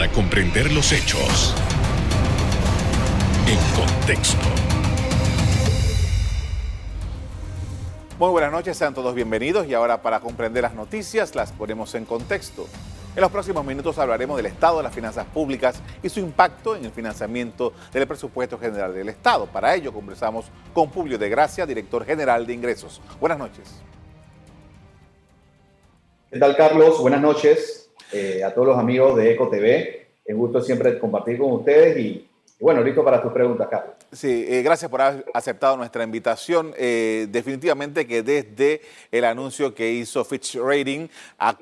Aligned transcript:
para 0.00 0.12
comprender 0.12 0.72
los 0.72 0.92
hechos 0.92 1.54
en 3.46 3.58
contexto. 3.76 4.38
Muy 8.18 8.30
buenas 8.30 8.50
noches, 8.50 8.78
sean 8.78 8.94
todos 8.94 9.14
bienvenidos 9.14 9.66
y 9.66 9.74
ahora 9.74 10.00
para 10.00 10.20
comprender 10.20 10.62
las 10.62 10.72
noticias 10.72 11.34
las 11.34 11.52
ponemos 11.52 11.94
en 11.94 12.06
contexto. 12.06 12.66
En 13.14 13.20
los 13.20 13.30
próximos 13.30 13.62
minutos 13.62 13.98
hablaremos 13.98 14.38
del 14.38 14.46
estado 14.46 14.78
de 14.78 14.84
las 14.84 14.94
finanzas 14.94 15.26
públicas 15.26 15.82
y 16.02 16.08
su 16.08 16.20
impacto 16.20 16.74
en 16.76 16.86
el 16.86 16.92
financiamiento 16.92 17.74
del 17.92 18.06
presupuesto 18.06 18.58
general 18.58 18.94
del 18.94 19.10
Estado. 19.10 19.44
Para 19.48 19.74
ello 19.74 19.92
conversamos 19.92 20.46
con 20.72 20.88
Publio 20.88 21.18
de 21.18 21.28
Gracia, 21.28 21.66
director 21.66 22.06
general 22.06 22.46
de 22.46 22.54
ingresos. 22.54 23.02
Buenas 23.20 23.38
noches. 23.38 23.82
¿Qué 26.30 26.38
tal, 26.38 26.56
Carlos? 26.56 26.98
Buenas 27.02 27.20
noches 27.20 27.89
eh, 28.12 28.42
a 28.44 28.52
todos 28.52 28.68
los 28.68 28.78
amigos 28.78 29.16
de 29.16 29.32
Eco 29.32 29.48
TV. 29.48 30.06
Es 30.24 30.36
gusto 30.36 30.60
siempre 30.60 30.98
compartir 30.98 31.38
con 31.38 31.52
ustedes 31.52 31.96
y, 31.98 32.28
bueno, 32.60 32.82
listo 32.82 33.04
para 33.04 33.22
tus 33.22 33.32
preguntas, 33.32 33.68
Carlos. 33.70 33.94
Sí, 34.12 34.44
eh, 34.48 34.62
gracias 34.62 34.90
por 34.90 35.00
haber 35.00 35.24
aceptado 35.32 35.76
nuestra 35.76 36.04
invitación. 36.04 36.74
Eh, 36.76 37.26
definitivamente 37.30 38.06
que 38.06 38.22
desde 38.22 38.80
el 39.10 39.24
anuncio 39.24 39.74
que 39.74 39.92
hizo 39.92 40.24
Fitch 40.24 40.56
Rating 40.56 41.08
ha, 41.38 41.56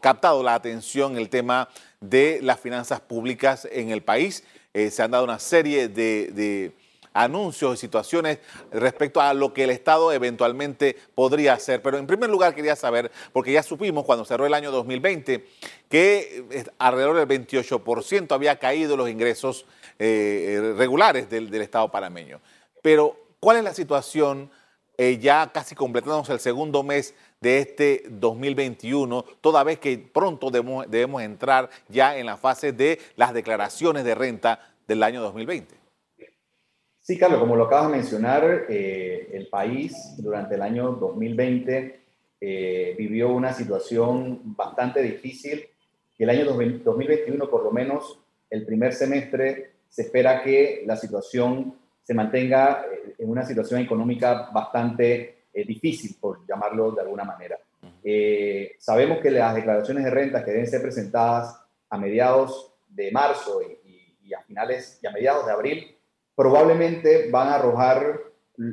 captado 0.00 0.42
la 0.42 0.54
atención 0.54 1.18
el 1.18 1.28
tema 1.28 1.68
de 2.00 2.40
las 2.42 2.58
finanzas 2.58 3.00
públicas 3.00 3.68
en 3.70 3.90
el 3.90 4.02
país. 4.02 4.44
se 4.72 5.02
han 5.02 5.10
dado 5.10 5.24
una 5.24 5.38
serie 5.38 5.88
de 5.88 6.72
anuncios 7.18 7.74
y 7.74 7.76
situaciones 7.76 8.38
respecto 8.70 9.20
a 9.20 9.34
lo 9.34 9.52
que 9.52 9.64
el 9.64 9.70
Estado 9.70 10.12
eventualmente 10.12 10.96
podría 11.14 11.54
hacer. 11.54 11.82
Pero 11.82 11.98
en 11.98 12.06
primer 12.06 12.30
lugar 12.30 12.54
quería 12.54 12.76
saber, 12.76 13.10
porque 13.32 13.52
ya 13.52 13.62
supimos 13.62 14.04
cuando 14.04 14.24
cerró 14.24 14.46
el 14.46 14.54
año 14.54 14.70
2020 14.70 15.46
que 15.88 16.46
eh, 16.50 16.64
alrededor 16.78 17.16
del 17.16 17.46
28% 17.46 18.32
había 18.32 18.58
caído 18.58 18.96
los 18.96 19.10
ingresos 19.10 19.66
eh, 19.98 20.74
regulares 20.76 21.28
del, 21.28 21.52
Estado 21.58 21.90
panameño. 21.90 22.40
Pero, 22.82 23.16
¿cuál 23.40 23.56
es 23.56 23.64
la 23.64 23.74
situación 23.74 24.50
eh, 24.96 25.18
ya 25.18 25.50
casi 25.52 25.74
completamos 25.74 26.28
el 26.28 26.38
segundo 26.38 26.82
mes 26.82 27.14
de 27.40 27.58
este 27.58 28.04
2021, 28.08 29.24
toda 29.40 29.64
vez 29.64 29.78
que 29.78 29.98
pronto 29.98 30.50
debemos 30.50 31.22
entrar 31.22 31.70
ya 31.88 32.16
en 32.16 32.26
la 32.26 32.36
fase 32.36 32.72
de 32.72 33.00
las 33.16 33.32
declaraciones 33.34 34.04
de 34.04 34.14
renta 34.14 34.72
del 34.86 35.02
año 35.02 35.20
2020? 35.20 35.87
Sí, 37.08 37.16
Carlos, 37.16 37.40
como 37.40 37.56
lo 37.56 37.64
acabas 37.64 37.90
de 37.90 37.96
mencionar, 37.96 38.66
eh, 38.68 39.30
el 39.32 39.46
país 39.46 39.94
durante 40.18 40.56
el 40.56 40.60
año 40.60 40.92
2020 40.92 42.00
eh, 42.38 42.94
vivió 42.98 43.32
una 43.32 43.54
situación 43.54 44.42
bastante 44.54 45.00
difícil 45.00 45.66
y 46.18 46.22
el 46.22 46.28
año 46.28 46.44
2021, 46.44 47.48
por 47.48 47.64
lo 47.64 47.70
menos 47.70 48.20
el 48.50 48.66
primer 48.66 48.92
semestre, 48.92 49.70
se 49.88 50.02
espera 50.02 50.42
que 50.42 50.82
la 50.84 50.96
situación 50.96 51.78
se 52.02 52.12
mantenga 52.12 52.84
eh, 52.92 53.14
en 53.16 53.30
una 53.30 53.42
situación 53.42 53.80
económica 53.80 54.50
bastante 54.52 55.46
difícil, 55.66 56.14
por 56.20 56.46
llamarlo 56.46 56.92
de 56.92 57.00
alguna 57.00 57.24
manera. 57.24 57.58
sabemos 58.78 59.20
que 59.20 59.30
las 59.30 59.54
declaraciones 59.54 60.04
de 60.04 60.10
renta 60.10 60.44
que 60.44 60.50
deben 60.50 60.66
ser 60.66 60.82
presentadas 60.82 61.58
a 61.88 61.96
mediados 61.96 62.74
de 62.86 63.10
marzo 63.10 63.62
y, 63.62 64.14
y 64.28 64.34
a 64.34 64.42
finales 64.42 65.00
y 65.02 65.06
a 65.06 65.10
mediados 65.10 65.46
de 65.46 65.52
abril 65.52 65.97
probablemente 66.38 67.28
van 67.32 67.48
a 67.48 67.56
arrojar 67.56 68.20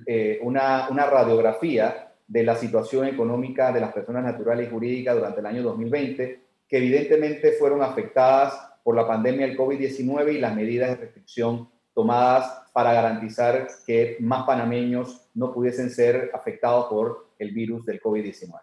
eh, 0.06 0.38
una, 0.44 0.88
una, 0.92 1.08
radiografía 1.08 2.14
de 2.28 2.44
la 2.44 2.56
situación 2.56 3.08
económica 3.08 3.72
de 3.72 3.80
las 3.80 3.92
personas 3.92 4.24
naturales 4.24 4.68
y 4.68 4.70
jurídicas 4.70 5.16
durante 5.16 5.40
el 5.40 5.48
año 5.48 5.64
2020, 5.64 6.42
que 6.70 6.78
evidentemente 6.78 7.54
fueron 7.54 7.82
afectadas 7.82 8.54
por 8.84 8.96
la 8.96 9.08
pandemia 9.08 9.48
del 9.48 9.58
COVID-19 9.58 10.36
y 10.36 10.40
las 10.40 10.56
medidas 10.56 10.92
de 10.92 11.06
restricción 11.06 11.68
tomadas 11.96 12.70
para 12.72 12.94
garantizar 12.94 13.68
que 13.88 14.18
más 14.20 14.46
panameños 14.46 15.28
no 15.34 15.52
pudiesen 15.52 15.90
ser 15.90 16.30
afectados 16.36 16.86
por 16.86 17.30
el 17.40 17.50
virus 17.52 17.84
del 17.84 18.00
COVID-19. 18.00 18.62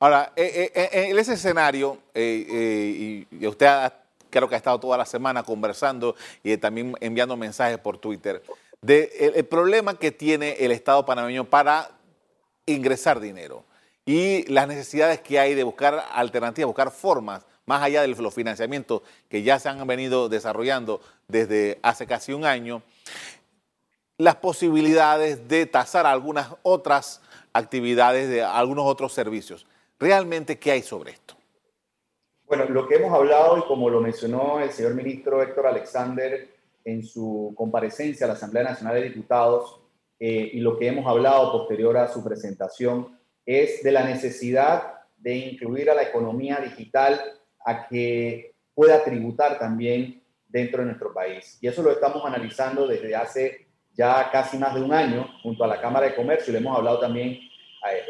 Ahora, 0.00 0.32
eh, 0.34 0.72
eh, 0.74 0.88
en 0.92 1.16
ese 1.16 1.34
escenario, 1.34 1.98
y 2.12 3.46
usted 3.46 3.66
ha 3.66 4.01
creo 4.32 4.48
que 4.48 4.54
ha 4.54 4.58
estado 4.58 4.80
toda 4.80 4.96
la 4.96 5.06
semana 5.06 5.44
conversando 5.44 6.16
y 6.42 6.56
también 6.56 6.94
enviando 7.00 7.36
mensajes 7.36 7.78
por 7.78 7.98
Twitter, 7.98 8.42
de 8.80 9.32
el, 9.36 9.44
problema 9.44 9.96
que 9.96 10.10
tiene 10.10 10.56
el 10.58 10.72
Estado 10.72 11.04
panameño 11.04 11.44
para 11.44 11.90
ingresar 12.66 13.20
dinero 13.20 13.64
y 14.04 14.44
las 14.50 14.66
necesidades 14.66 15.20
que 15.20 15.38
hay 15.38 15.54
de 15.54 15.62
buscar 15.62 16.04
alternativas, 16.12 16.66
buscar 16.66 16.90
formas 16.90 17.44
más 17.66 17.82
allá 17.82 18.02
de 18.02 18.08
los 18.08 18.34
financiamientos 18.34 19.02
que 19.28 19.42
ya 19.42 19.60
se 19.60 19.68
han 19.68 19.86
venido 19.86 20.28
desarrollando 20.28 21.00
desde 21.28 21.78
hace 21.82 22.06
casi 22.06 22.32
un 22.32 22.44
año, 22.44 22.82
las 24.18 24.36
posibilidades 24.36 25.46
de 25.46 25.66
tasar 25.66 26.06
algunas 26.06 26.48
otras 26.62 27.20
actividades 27.52 28.28
de 28.28 28.42
algunos 28.42 28.86
otros 28.86 29.12
servicios. 29.12 29.66
¿Realmente 30.00 30.58
qué 30.58 30.72
hay 30.72 30.82
sobre 30.82 31.12
esto? 31.12 31.36
Bueno, 32.54 32.66
lo 32.66 32.86
que 32.86 32.96
hemos 32.96 33.14
hablado 33.14 33.56
y 33.56 33.62
como 33.62 33.88
lo 33.88 34.02
mencionó 34.02 34.60
el 34.60 34.70
señor 34.72 34.92
ministro 34.92 35.42
Héctor 35.42 35.68
Alexander 35.68 36.50
en 36.84 37.02
su 37.02 37.54
comparecencia 37.56 38.26
a 38.26 38.28
la 38.28 38.34
Asamblea 38.34 38.62
Nacional 38.62 38.96
de 38.96 39.08
Diputados 39.08 39.80
eh, 40.20 40.50
y 40.52 40.60
lo 40.60 40.78
que 40.78 40.88
hemos 40.88 41.06
hablado 41.06 41.50
posterior 41.50 41.96
a 41.96 42.08
su 42.08 42.22
presentación 42.22 43.18
es 43.46 43.82
de 43.82 43.90
la 43.90 44.04
necesidad 44.04 44.96
de 45.16 45.34
incluir 45.34 45.88
a 45.88 45.94
la 45.94 46.02
economía 46.02 46.58
digital 46.58 47.22
a 47.64 47.88
que 47.88 48.54
pueda 48.74 49.02
tributar 49.02 49.58
también 49.58 50.22
dentro 50.46 50.82
de 50.82 50.88
nuestro 50.88 51.14
país. 51.14 51.56
Y 51.62 51.68
eso 51.68 51.82
lo 51.82 51.90
estamos 51.90 52.22
analizando 52.22 52.86
desde 52.86 53.16
hace 53.16 53.66
ya 53.94 54.28
casi 54.30 54.58
más 54.58 54.74
de 54.74 54.82
un 54.82 54.92
año 54.92 55.26
junto 55.42 55.64
a 55.64 55.68
la 55.68 55.80
Cámara 55.80 56.04
de 56.04 56.14
Comercio 56.14 56.50
y 56.50 56.52
lo 56.52 56.58
hemos 56.58 56.76
hablado 56.76 57.00
también 57.00 57.30
eh, 57.30 57.40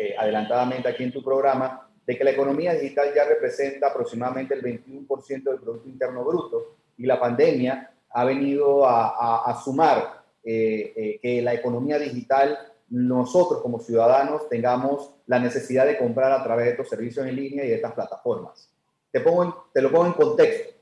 eh, 0.00 0.14
adelantadamente 0.18 0.88
aquí 0.88 1.04
en 1.04 1.12
tu 1.12 1.22
programa 1.22 1.81
de 2.06 2.18
que 2.18 2.24
la 2.24 2.30
economía 2.30 2.74
digital 2.74 3.12
ya 3.14 3.24
representa 3.24 3.88
aproximadamente 3.88 4.54
el 4.54 4.62
21% 4.62 5.42
del 5.42 5.60
Producto 5.60 5.88
Interno 5.88 6.24
Bruto 6.24 6.76
y 6.96 7.06
la 7.06 7.18
pandemia 7.18 7.92
ha 8.10 8.24
venido 8.24 8.86
a, 8.86 9.60
sumar 9.64 10.24
eh, 10.44 10.92
eh, 10.96 11.18
que 11.22 11.42
la 11.42 11.54
economía 11.54 11.98
digital 11.98 12.58
nosotros 12.90 13.62
como 13.62 13.78
ciudadanos 13.78 14.48
tengamos 14.50 15.14
la 15.26 15.38
necesidad 15.38 15.86
de 15.86 15.96
comprar 15.96 16.30
a 16.32 16.44
través 16.44 16.66
de 16.66 16.70
estos 16.72 16.90
servicios 16.90 17.26
en 17.26 17.36
línea 17.36 17.64
y 17.64 17.68
de 17.68 17.76
estas 17.76 17.92
plataformas. 17.92 18.70
Te, 19.10 19.20
pongo 19.20 19.68
te 19.72 19.80
lo 19.80 19.90
pongo 19.90 20.06
en 20.06 20.12
contexto. 20.12 20.74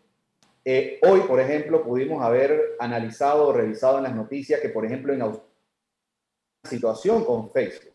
Eh, 0.65 0.99
hoy, 1.09 1.21
por 1.21 1.41
ejemplo, 1.41 1.85
pudimos 1.85 2.23
haber 2.23 2.77
analizado 2.81 3.49
o 3.49 3.53
revisado 3.53 3.99
en 3.99 4.05
las 4.05 4.15
noticias 4.15 4.61
que, 4.61 4.69
por 4.69 4.85
ejemplo, 4.85 5.13
en 5.13 5.23
Australia, 5.23 5.49
situación 6.65 7.25
con 7.25 7.51
Facebook 7.51 7.95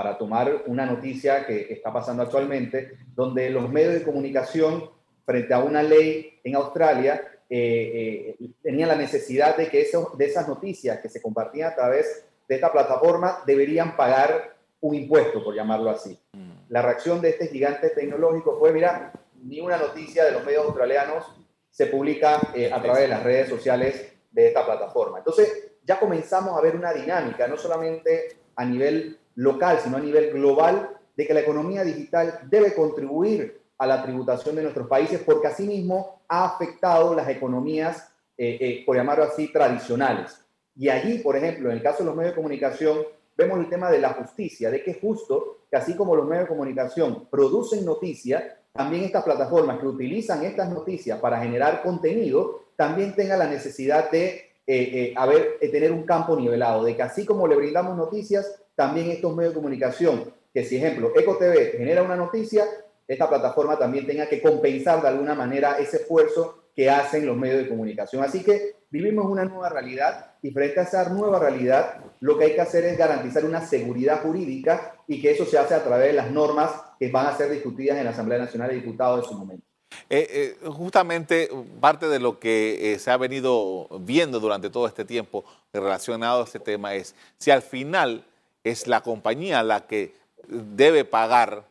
para 0.00 0.16
tomar 0.16 0.62
una 0.66 0.86
noticia 0.86 1.44
que 1.46 1.70
está 1.70 1.92
pasando 1.92 2.22
actualmente, 2.22 2.96
donde 3.14 3.50
los 3.50 3.68
medios 3.68 3.92
de 3.92 4.02
comunicación, 4.02 4.88
frente 5.26 5.52
a 5.52 5.58
una 5.58 5.82
ley 5.82 6.40
en 6.42 6.56
Australia, 6.56 7.22
eh, 7.50 8.34
eh, 8.40 8.48
tenían 8.62 8.88
la 8.88 8.96
necesidad 8.96 9.58
de 9.58 9.68
que 9.68 9.82
eso, 9.82 10.14
de 10.16 10.24
esas 10.24 10.48
noticias 10.48 11.00
que 11.00 11.10
se 11.10 11.20
compartían 11.20 11.70
a 11.70 11.74
través 11.74 12.24
de 12.48 12.54
esta 12.54 12.72
plataforma 12.72 13.42
deberían 13.44 13.94
pagar 13.94 14.56
un 14.80 14.94
impuesto, 14.94 15.44
por 15.44 15.54
llamarlo 15.54 15.90
así. 15.90 16.18
Mm. 16.32 16.52
La 16.70 16.80
reacción 16.80 17.20
de 17.20 17.28
este 17.28 17.48
gigante 17.48 17.90
tecnológico 17.90 18.58
fue, 18.58 18.72
mira, 18.72 19.12
ni 19.42 19.60
una 19.60 19.76
noticia 19.76 20.24
de 20.24 20.32
los 20.32 20.46
medios 20.46 20.64
australianos 20.64 21.26
se 21.68 21.88
publica 21.88 22.40
eh, 22.54 22.72
a 22.72 22.80
través 22.80 23.02
de 23.02 23.08
las 23.08 23.22
redes 23.22 23.50
sociales 23.50 24.14
de 24.30 24.46
esta 24.46 24.64
plataforma. 24.64 25.18
Entonces, 25.18 25.72
ya 25.84 26.00
comenzamos 26.00 26.56
a 26.56 26.62
ver 26.62 26.74
una 26.74 26.94
dinámica, 26.94 27.46
no 27.46 27.58
solamente 27.58 28.38
a 28.56 28.64
nivel 28.64 29.19
local, 29.36 29.78
sino 29.82 29.96
a 29.96 30.00
nivel 30.00 30.32
global, 30.32 30.90
de 31.16 31.26
que 31.26 31.34
la 31.34 31.40
economía 31.40 31.84
digital 31.84 32.40
debe 32.48 32.74
contribuir 32.74 33.60
a 33.80 33.86
la 33.86 34.02
tributación 34.02 34.56
de 34.56 34.62
nuestros 34.62 34.86
países 34.88 35.20
porque 35.24 35.46
asimismo 35.46 36.20
ha 36.28 36.44
afectado 36.44 37.14
las 37.14 37.28
economías, 37.28 38.12
eh, 38.36 38.58
eh, 38.60 38.82
por 38.84 38.96
llamarlo 38.96 39.24
así, 39.24 39.50
tradicionales. 39.50 40.38
Y 40.76 40.88
allí, 40.88 41.18
por 41.18 41.36
ejemplo, 41.36 41.70
en 41.70 41.76
el 41.76 41.82
caso 41.82 41.98
de 41.98 42.04
los 42.04 42.14
medios 42.14 42.32
de 42.32 42.36
comunicación, 42.36 42.98
vemos 43.36 43.58
el 43.58 43.70
tema 43.70 43.90
de 43.90 43.98
la 43.98 44.10
justicia, 44.10 44.70
de 44.70 44.82
que 44.82 44.92
es 44.92 45.00
justo 45.00 45.60
que 45.70 45.76
así 45.78 45.94
como 45.96 46.14
los 46.14 46.26
medios 46.26 46.44
de 46.44 46.48
comunicación 46.48 47.26
producen 47.30 47.84
noticias, 47.84 48.44
también 48.72 49.04
estas 49.04 49.24
plataformas 49.24 49.78
que 49.78 49.86
utilizan 49.86 50.44
estas 50.44 50.70
noticias 50.70 51.18
para 51.18 51.40
generar 51.40 51.82
contenido, 51.82 52.64
también 52.76 53.14
tengan 53.14 53.38
la 53.38 53.48
necesidad 53.48 54.10
de 54.10 54.52
eh, 54.66 55.14
haber, 55.16 55.58
tener 55.58 55.90
un 55.90 56.02
campo 56.04 56.36
nivelado, 56.36 56.84
de 56.84 56.94
que 56.94 57.02
así 57.02 57.24
como 57.24 57.48
le 57.48 57.56
brindamos 57.56 57.96
noticias, 57.96 58.59
también 58.74 59.10
estos 59.10 59.34
medios 59.34 59.54
de 59.54 59.60
comunicación, 59.60 60.32
que 60.52 60.64
si 60.64 60.76
ejemplo 60.76 61.12
EcoTV 61.14 61.76
genera 61.76 62.02
una 62.02 62.16
noticia, 62.16 62.64
esta 63.06 63.28
plataforma 63.28 63.78
también 63.78 64.06
tenga 64.06 64.28
que 64.28 64.40
compensar 64.40 65.02
de 65.02 65.08
alguna 65.08 65.34
manera 65.34 65.78
ese 65.78 65.98
esfuerzo 65.98 66.70
que 66.74 66.88
hacen 66.88 67.26
los 67.26 67.36
medios 67.36 67.62
de 67.62 67.68
comunicación. 67.68 68.22
Así 68.22 68.42
que 68.44 68.76
vivimos 68.90 69.26
una 69.26 69.44
nueva 69.44 69.68
realidad 69.68 70.34
y 70.42 70.50
frente 70.50 70.80
a 70.80 70.84
esa 70.84 71.08
nueva 71.08 71.38
realidad 71.38 72.04
lo 72.20 72.38
que 72.38 72.44
hay 72.44 72.54
que 72.54 72.60
hacer 72.60 72.84
es 72.84 72.96
garantizar 72.96 73.44
una 73.44 73.66
seguridad 73.66 74.22
jurídica 74.22 74.94
y 75.06 75.20
que 75.20 75.32
eso 75.32 75.44
se 75.44 75.58
hace 75.58 75.74
a 75.74 75.82
través 75.82 76.08
de 76.08 76.12
las 76.14 76.30
normas 76.30 76.70
que 76.98 77.10
van 77.10 77.26
a 77.26 77.36
ser 77.36 77.50
discutidas 77.50 77.98
en 77.98 78.04
la 78.04 78.10
Asamblea 78.10 78.38
Nacional 78.38 78.68
de 78.68 78.76
Diputados 78.76 79.24
en 79.24 79.30
su 79.30 79.38
momento. 79.38 79.66
Eh, 80.08 80.56
eh, 80.62 80.68
justamente 80.68 81.48
parte 81.80 82.08
de 82.08 82.20
lo 82.20 82.38
que 82.38 82.96
se 83.00 83.10
ha 83.10 83.16
venido 83.16 83.88
viendo 84.00 84.38
durante 84.38 84.70
todo 84.70 84.86
este 84.86 85.04
tiempo 85.04 85.44
relacionado 85.72 86.42
a 86.42 86.44
este 86.44 86.60
tema 86.60 86.94
es 86.94 87.14
si 87.38 87.50
al 87.50 87.62
final 87.62 88.24
es 88.64 88.86
la 88.86 89.02
compañía 89.02 89.62
la 89.62 89.86
que 89.86 90.14
debe 90.48 91.04
pagar 91.04 91.64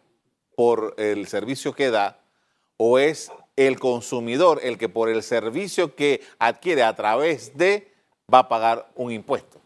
por 0.56 0.96
el 0.98 1.28
servicio 1.28 1.74
que 1.74 1.90
da 1.90 2.20
o 2.78 3.00
es 3.00 3.32
el 3.56 3.80
consumidor 3.80 4.60
el 4.64 4.78
que 4.78 4.90
por 4.90 5.10
el 5.10 5.22
servicio 5.22 5.96
que 5.96 6.22
adquiere 6.40 6.84
a 6.84 6.96
través 6.96 7.58
de 7.58 7.88
va 8.34 8.40
a 8.40 8.50
pagar 8.50 8.90
un 8.96 9.12
impuesto. 9.12 9.60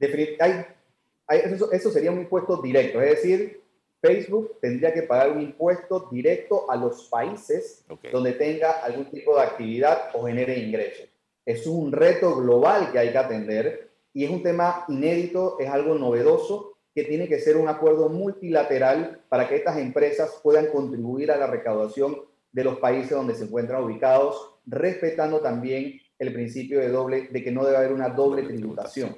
eso, 0.00 1.90
sería 1.90 2.10
un 2.10 2.20
impuesto 2.20 2.60
directo, 2.60 3.00
es 3.00 3.10
decir, 3.16 3.62
Facebook 4.00 4.58
tendría 4.60 4.92
que 4.92 5.02
pagar 5.02 5.30
un 5.32 5.42
impuesto 5.42 6.08
directo 6.10 6.70
a 6.70 6.76
los 6.76 7.08
países 7.08 7.84
donde 8.12 8.32
tenga 8.32 8.70
algún 8.84 9.06
tipo 9.10 9.34
de 9.36 9.42
actividad 9.42 10.10
o 10.14 10.26
genere 10.26 10.58
ingresos. 10.58 11.08
Es 11.44 11.66
un 11.66 11.90
reto 11.90 12.36
global 12.36 12.92
que 12.92 12.98
hay 12.98 13.10
que 13.10 13.18
atender 13.18 13.87
y 14.18 14.24
es 14.24 14.32
un 14.32 14.42
tema 14.42 14.84
inédito, 14.88 15.60
es 15.60 15.70
algo 15.70 15.94
novedoso 15.94 16.76
que 16.92 17.04
tiene 17.04 17.28
que 17.28 17.38
ser 17.38 17.56
un 17.56 17.68
acuerdo 17.68 18.08
multilateral 18.08 19.22
para 19.28 19.48
que 19.48 19.54
estas 19.54 19.78
empresas 19.78 20.40
puedan 20.42 20.66
contribuir 20.72 21.30
a 21.30 21.36
la 21.36 21.46
recaudación 21.46 22.22
de 22.50 22.64
los 22.64 22.80
países 22.80 23.10
donde 23.10 23.36
se 23.36 23.44
encuentran 23.44 23.84
ubicados, 23.84 24.56
respetando 24.66 25.38
también 25.38 26.00
el 26.18 26.32
principio 26.32 26.80
de, 26.80 26.88
doble, 26.88 27.28
de 27.28 27.44
que 27.44 27.52
no 27.52 27.64
debe 27.64 27.76
haber 27.76 27.92
una 27.92 28.08
doble 28.08 28.42
tributación. 28.42 29.16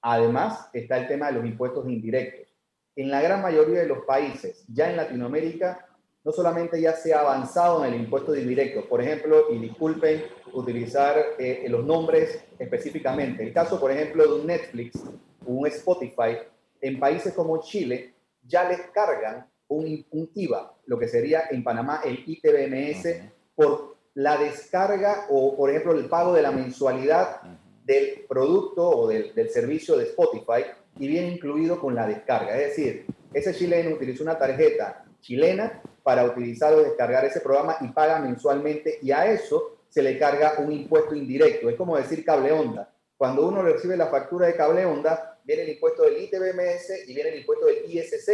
Además, 0.00 0.70
está 0.72 0.96
el 0.96 1.08
tema 1.08 1.26
de 1.26 1.32
los 1.32 1.44
impuestos 1.44 1.84
indirectos. 1.88 2.54
En 2.94 3.10
la 3.10 3.20
gran 3.20 3.42
mayoría 3.42 3.80
de 3.80 3.88
los 3.88 4.04
países, 4.04 4.64
ya 4.68 4.88
en 4.88 4.96
Latinoamérica, 4.96 5.88
no 6.26 6.32
solamente 6.32 6.80
ya 6.80 6.92
se 6.92 7.14
ha 7.14 7.20
avanzado 7.20 7.84
en 7.84 7.94
el 7.94 8.00
impuesto 8.00 8.32
de 8.32 8.40
indirectos, 8.40 8.84
por 8.86 9.00
ejemplo, 9.00 9.44
y 9.52 9.60
disculpen 9.60 10.24
utilizar 10.54 11.24
eh, 11.38 11.64
los 11.68 11.84
nombres 11.84 12.42
específicamente, 12.58 13.44
el 13.44 13.52
caso, 13.52 13.78
por 13.78 13.92
ejemplo, 13.92 14.24
de 14.26 14.40
un 14.40 14.44
Netflix, 14.44 15.00
un 15.44 15.64
Spotify, 15.68 16.36
en 16.80 16.98
países 16.98 17.32
como 17.32 17.62
Chile 17.62 18.14
ya 18.42 18.68
les 18.68 18.80
cargan 18.92 19.48
un, 19.68 20.04
un 20.10 20.28
IVA, 20.34 20.74
lo 20.86 20.98
que 20.98 21.06
sería 21.06 21.44
en 21.48 21.62
Panamá 21.62 22.00
el 22.04 22.18
ITBMS, 22.26 23.20
por 23.54 23.94
la 24.14 24.36
descarga 24.36 25.26
o, 25.30 25.56
por 25.56 25.70
ejemplo, 25.70 25.92
el 25.92 26.08
pago 26.08 26.34
de 26.34 26.42
la 26.42 26.50
mensualidad 26.50 27.40
del 27.84 28.24
producto 28.28 28.82
o 28.82 29.06
del, 29.06 29.32
del, 29.32 29.48
servicio 29.48 29.96
de 29.96 30.06
Spotify 30.06 30.64
y 30.98 31.06
viene 31.06 31.28
incluido 31.28 31.78
con 31.78 31.94
la 31.94 32.04
descarga. 32.04 32.58
Es 32.58 32.70
decir, 32.70 33.06
ese 33.32 33.54
chileno 33.54 33.94
utiliza 33.94 34.24
una 34.24 34.36
tarjeta 34.36 35.04
chilena 35.20 35.82
para 36.06 36.24
utilizar 36.24 36.72
o 36.72 36.84
descargar 36.84 37.24
ese 37.24 37.40
programa 37.40 37.78
y 37.80 37.88
paga 37.88 38.20
mensualmente 38.20 39.00
y 39.02 39.10
a 39.10 39.28
eso 39.28 39.80
se 39.88 40.04
le 40.04 40.16
carga 40.16 40.54
un 40.58 40.70
impuesto 40.70 41.16
indirecto. 41.16 41.68
Es 41.68 41.74
como 41.74 41.96
decir 41.96 42.24
cable 42.24 42.52
onda. 42.52 42.94
Cuando 43.16 43.48
uno 43.48 43.60
recibe 43.60 43.96
la 43.96 44.06
factura 44.06 44.46
de 44.46 44.54
cable 44.54 44.86
onda, 44.86 45.40
viene 45.42 45.62
el 45.62 45.70
impuesto 45.70 46.04
del 46.04 46.22
ITBMS 46.22 47.08
y 47.08 47.12
viene 47.12 47.30
el 47.30 47.40
impuesto 47.40 47.66
del 47.66 47.90
ISC. 47.90 48.30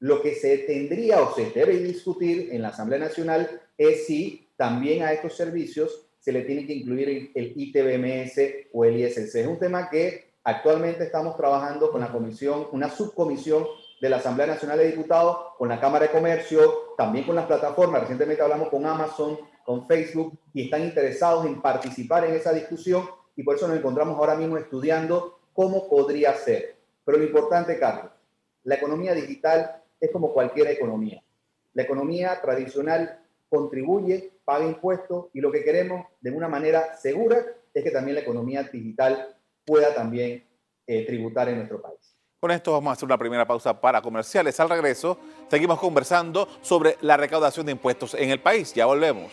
Lo 0.00 0.20
que 0.20 0.34
se 0.34 0.58
tendría 0.58 1.22
o 1.22 1.32
se 1.36 1.50
debe 1.50 1.76
discutir 1.76 2.48
en 2.50 2.62
la 2.62 2.70
Asamblea 2.70 2.98
Nacional 2.98 3.62
es 3.76 4.06
si 4.06 4.48
también 4.56 5.04
a 5.04 5.12
estos 5.12 5.36
servicios 5.36 6.08
se 6.18 6.32
le 6.32 6.42
tiene 6.42 6.66
que 6.66 6.72
incluir 6.72 7.30
el 7.32 7.52
ITBMS 7.54 8.70
o 8.72 8.84
el 8.84 8.98
ISC. 8.98 9.36
Es 9.36 9.46
un 9.46 9.60
tema 9.60 9.88
que 9.88 10.32
actualmente 10.42 11.04
estamos 11.04 11.36
trabajando 11.36 11.92
con 11.92 12.00
la 12.00 12.10
comisión, 12.10 12.66
una 12.72 12.90
subcomisión 12.90 13.64
de 14.00 14.08
la 14.08 14.16
Asamblea 14.16 14.48
Nacional 14.48 14.78
de 14.78 14.90
Diputados, 14.90 15.54
con 15.58 15.68
la 15.68 15.80
Cámara 15.80 16.06
de 16.06 16.12
Comercio, 16.12 16.87
también 16.98 17.24
con 17.24 17.36
las 17.36 17.46
plataformas. 17.46 18.00
Recientemente 18.00 18.42
hablamos 18.42 18.70
con 18.70 18.84
Amazon, 18.84 19.38
con 19.64 19.86
Facebook, 19.86 20.36
y 20.52 20.64
están 20.64 20.82
interesados 20.82 21.46
en 21.46 21.62
participar 21.62 22.24
en 22.24 22.34
esa 22.34 22.52
discusión 22.52 23.08
y 23.36 23.44
por 23.44 23.54
eso 23.54 23.68
nos 23.68 23.76
encontramos 23.76 24.18
ahora 24.18 24.34
mismo 24.34 24.56
estudiando 24.56 25.38
cómo 25.52 25.88
podría 25.88 26.34
ser. 26.34 26.74
Pero 27.04 27.18
lo 27.18 27.24
importante, 27.24 27.78
Carlos, 27.78 28.10
la 28.64 28.74
economía 28.74 29.14
digital 29.14 29.80
es 30.00 30.10
como 30.10 30.32
cualquier 30.32 30.66
economía. 30.72 31.22
La 31.72 31.84
economía 31.84 32.40
tradicional 32.42 33.20
contribuye, 33.48 34.32
paga 34.44 34.66
impuestos 34.66 35.26
y 35.32 35.40
lo 35.40 35.52
que 35.52 35.62
queremos 35.62 36.04
de 36.20 36.32
una 36.32 36.48
manera 36.48 36.96
segura 36.96 37.46
es 37.72 37.84
que 37.84 37.92
también 37.92 38.16
la 38.16 38.22
economía 38.22 38.64
digital 38.64 39.36
pueda 39.64 39.94
también 39.94 40.44
eh, 40.84 41.06
tributar 41.06 41.48
en 41.48 41.58
nuestro 41.58 41.80
país. 41.80 42.17
Con 42.40 42.52
esto 42.52 42.70
vamos 42.70 42.90
a 42.90 42.92
hacer 42.92 43.04
una 43.04 43.18
primera 43.18 43.44
pausa 43.48 43.80
para 43.80 44.00
comerciales. 44.00 44.60
Al 44.60 44.70
regreso, 44.70 45.18
seguimos 45.50 45.80
conversando 45.80 46.48
sobre 46.62 46.96
la 47.00 47.16
recaudación 47.16 47.66
de 47.66 47.72
impuestos 47.72 48.14
en 48.14 48.30
el 48.30 48.40
país. 48.40 48.72
Ya 48.74 48.86
volvemos. 48.86 49.32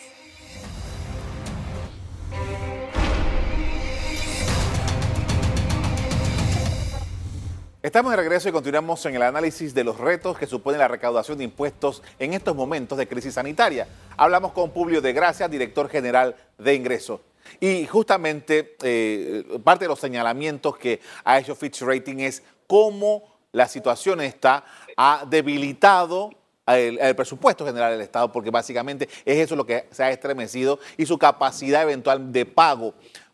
Estamos 7.83 8.09
de 8.09 8.15
regreso 8.15 8.49
y 8.49 8.51
continuamos 8.51 9.05
en 9.05 9.13
el 9.13 9.21
análisis 9.21 9.75
de 9.75 9.83
los 9.83 9.99
retos 9.99 10.35
que 10.39 10.47
supone 10.47 10.79
la 10.79 10.87
recaudación 10.87 11.37
de 11.37 11.43
impuestos 11.43 12.01
en 12.17 12.33
estos 12.33 12.55
momentos 12.55 12.97
de 12.97 13.07
crisis 13.07 13.35
sanitaria. 13.35 13.87
Hablamos 14.17 14.51
con 14.51 14.71
Publio 14.71 14.99
de 14.99 15.13
Gracia, 15.13 15.47
director 15.47 15.89
general 15.89 16.35
de 16.57 16.73
Ingreso. 16.73 17.21
Y 17.59 17.85
justamente 17.85 18.75
eh, 18.81 19.59
parte 19.63 19.85
de 19.85 19.89
los 19.89 19.99
señalamientos 19.99 20.77
que 20.77 20.99
ha 21.23 21.37
hecho 21.37 21.55
Fitch 21.55 21.81
Rating 21.81 22.17
es 22.17 22.43
cómo 22.67 23.23
la 23.51 23.67
situación 23.67 24.21
está, 24.21 24.65
ha 24.97 25.25
debilitado 25.29 26.31
el, 26.67 27.15
presupuesto 27.15 27.65
general 27.65 27.91
del 27.91 28.01
Estado, 28.01 28.31
porque 28.31 28.49
básicamente 28.49 29.07
es 29.23 29.37
eso 29.37 29.55
lo 29.55 29.65
que 29.65 29.87
se 29.91 30.03
ha 30.03 30.11
estremecido 30.11 30.79
y 30.97 31.05
su 31.05 31.17
capacidad 31.17 31.83
eventual 31.83 32.31
de 32.31 32.45
pago 32.45 32.93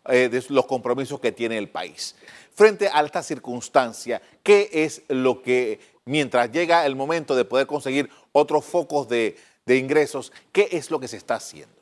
eh, 0.10 0.30
de 0.30 0.44
los 0.50 0.66
compromisos 0.66 1.20
que 1.20 1.32
tiene 1.32 1.58
el 1.58 1.70
país 1.70 2.16
frente 2.54 2.90
a 2.92 3.04
esta 3.04 3.24
circunstancia, 3.24 4.22
¿qué 4.44 4.70
es 4.72 5.04
lo 5.08 5.42
que, 5.42 5.80
mientras 6.06 6.52
llega 6.52 6.86
el 6.86 6.96
momento 6.96 7.36
de 7.36 7.46
poder 7.46 7.68
conseguir 7.68 8.10
otros 8.32 8.66
focos 8.66 9.08
de, 9.08 9.36
ingresos, 9.68 10.34
qué 10.52 10.68
es 10.72 10.92
lo 10.92 11.00
que 11.00 11.08
se 11.08 11.18
está 11.18 11.36
haciendo? 11.36 11.76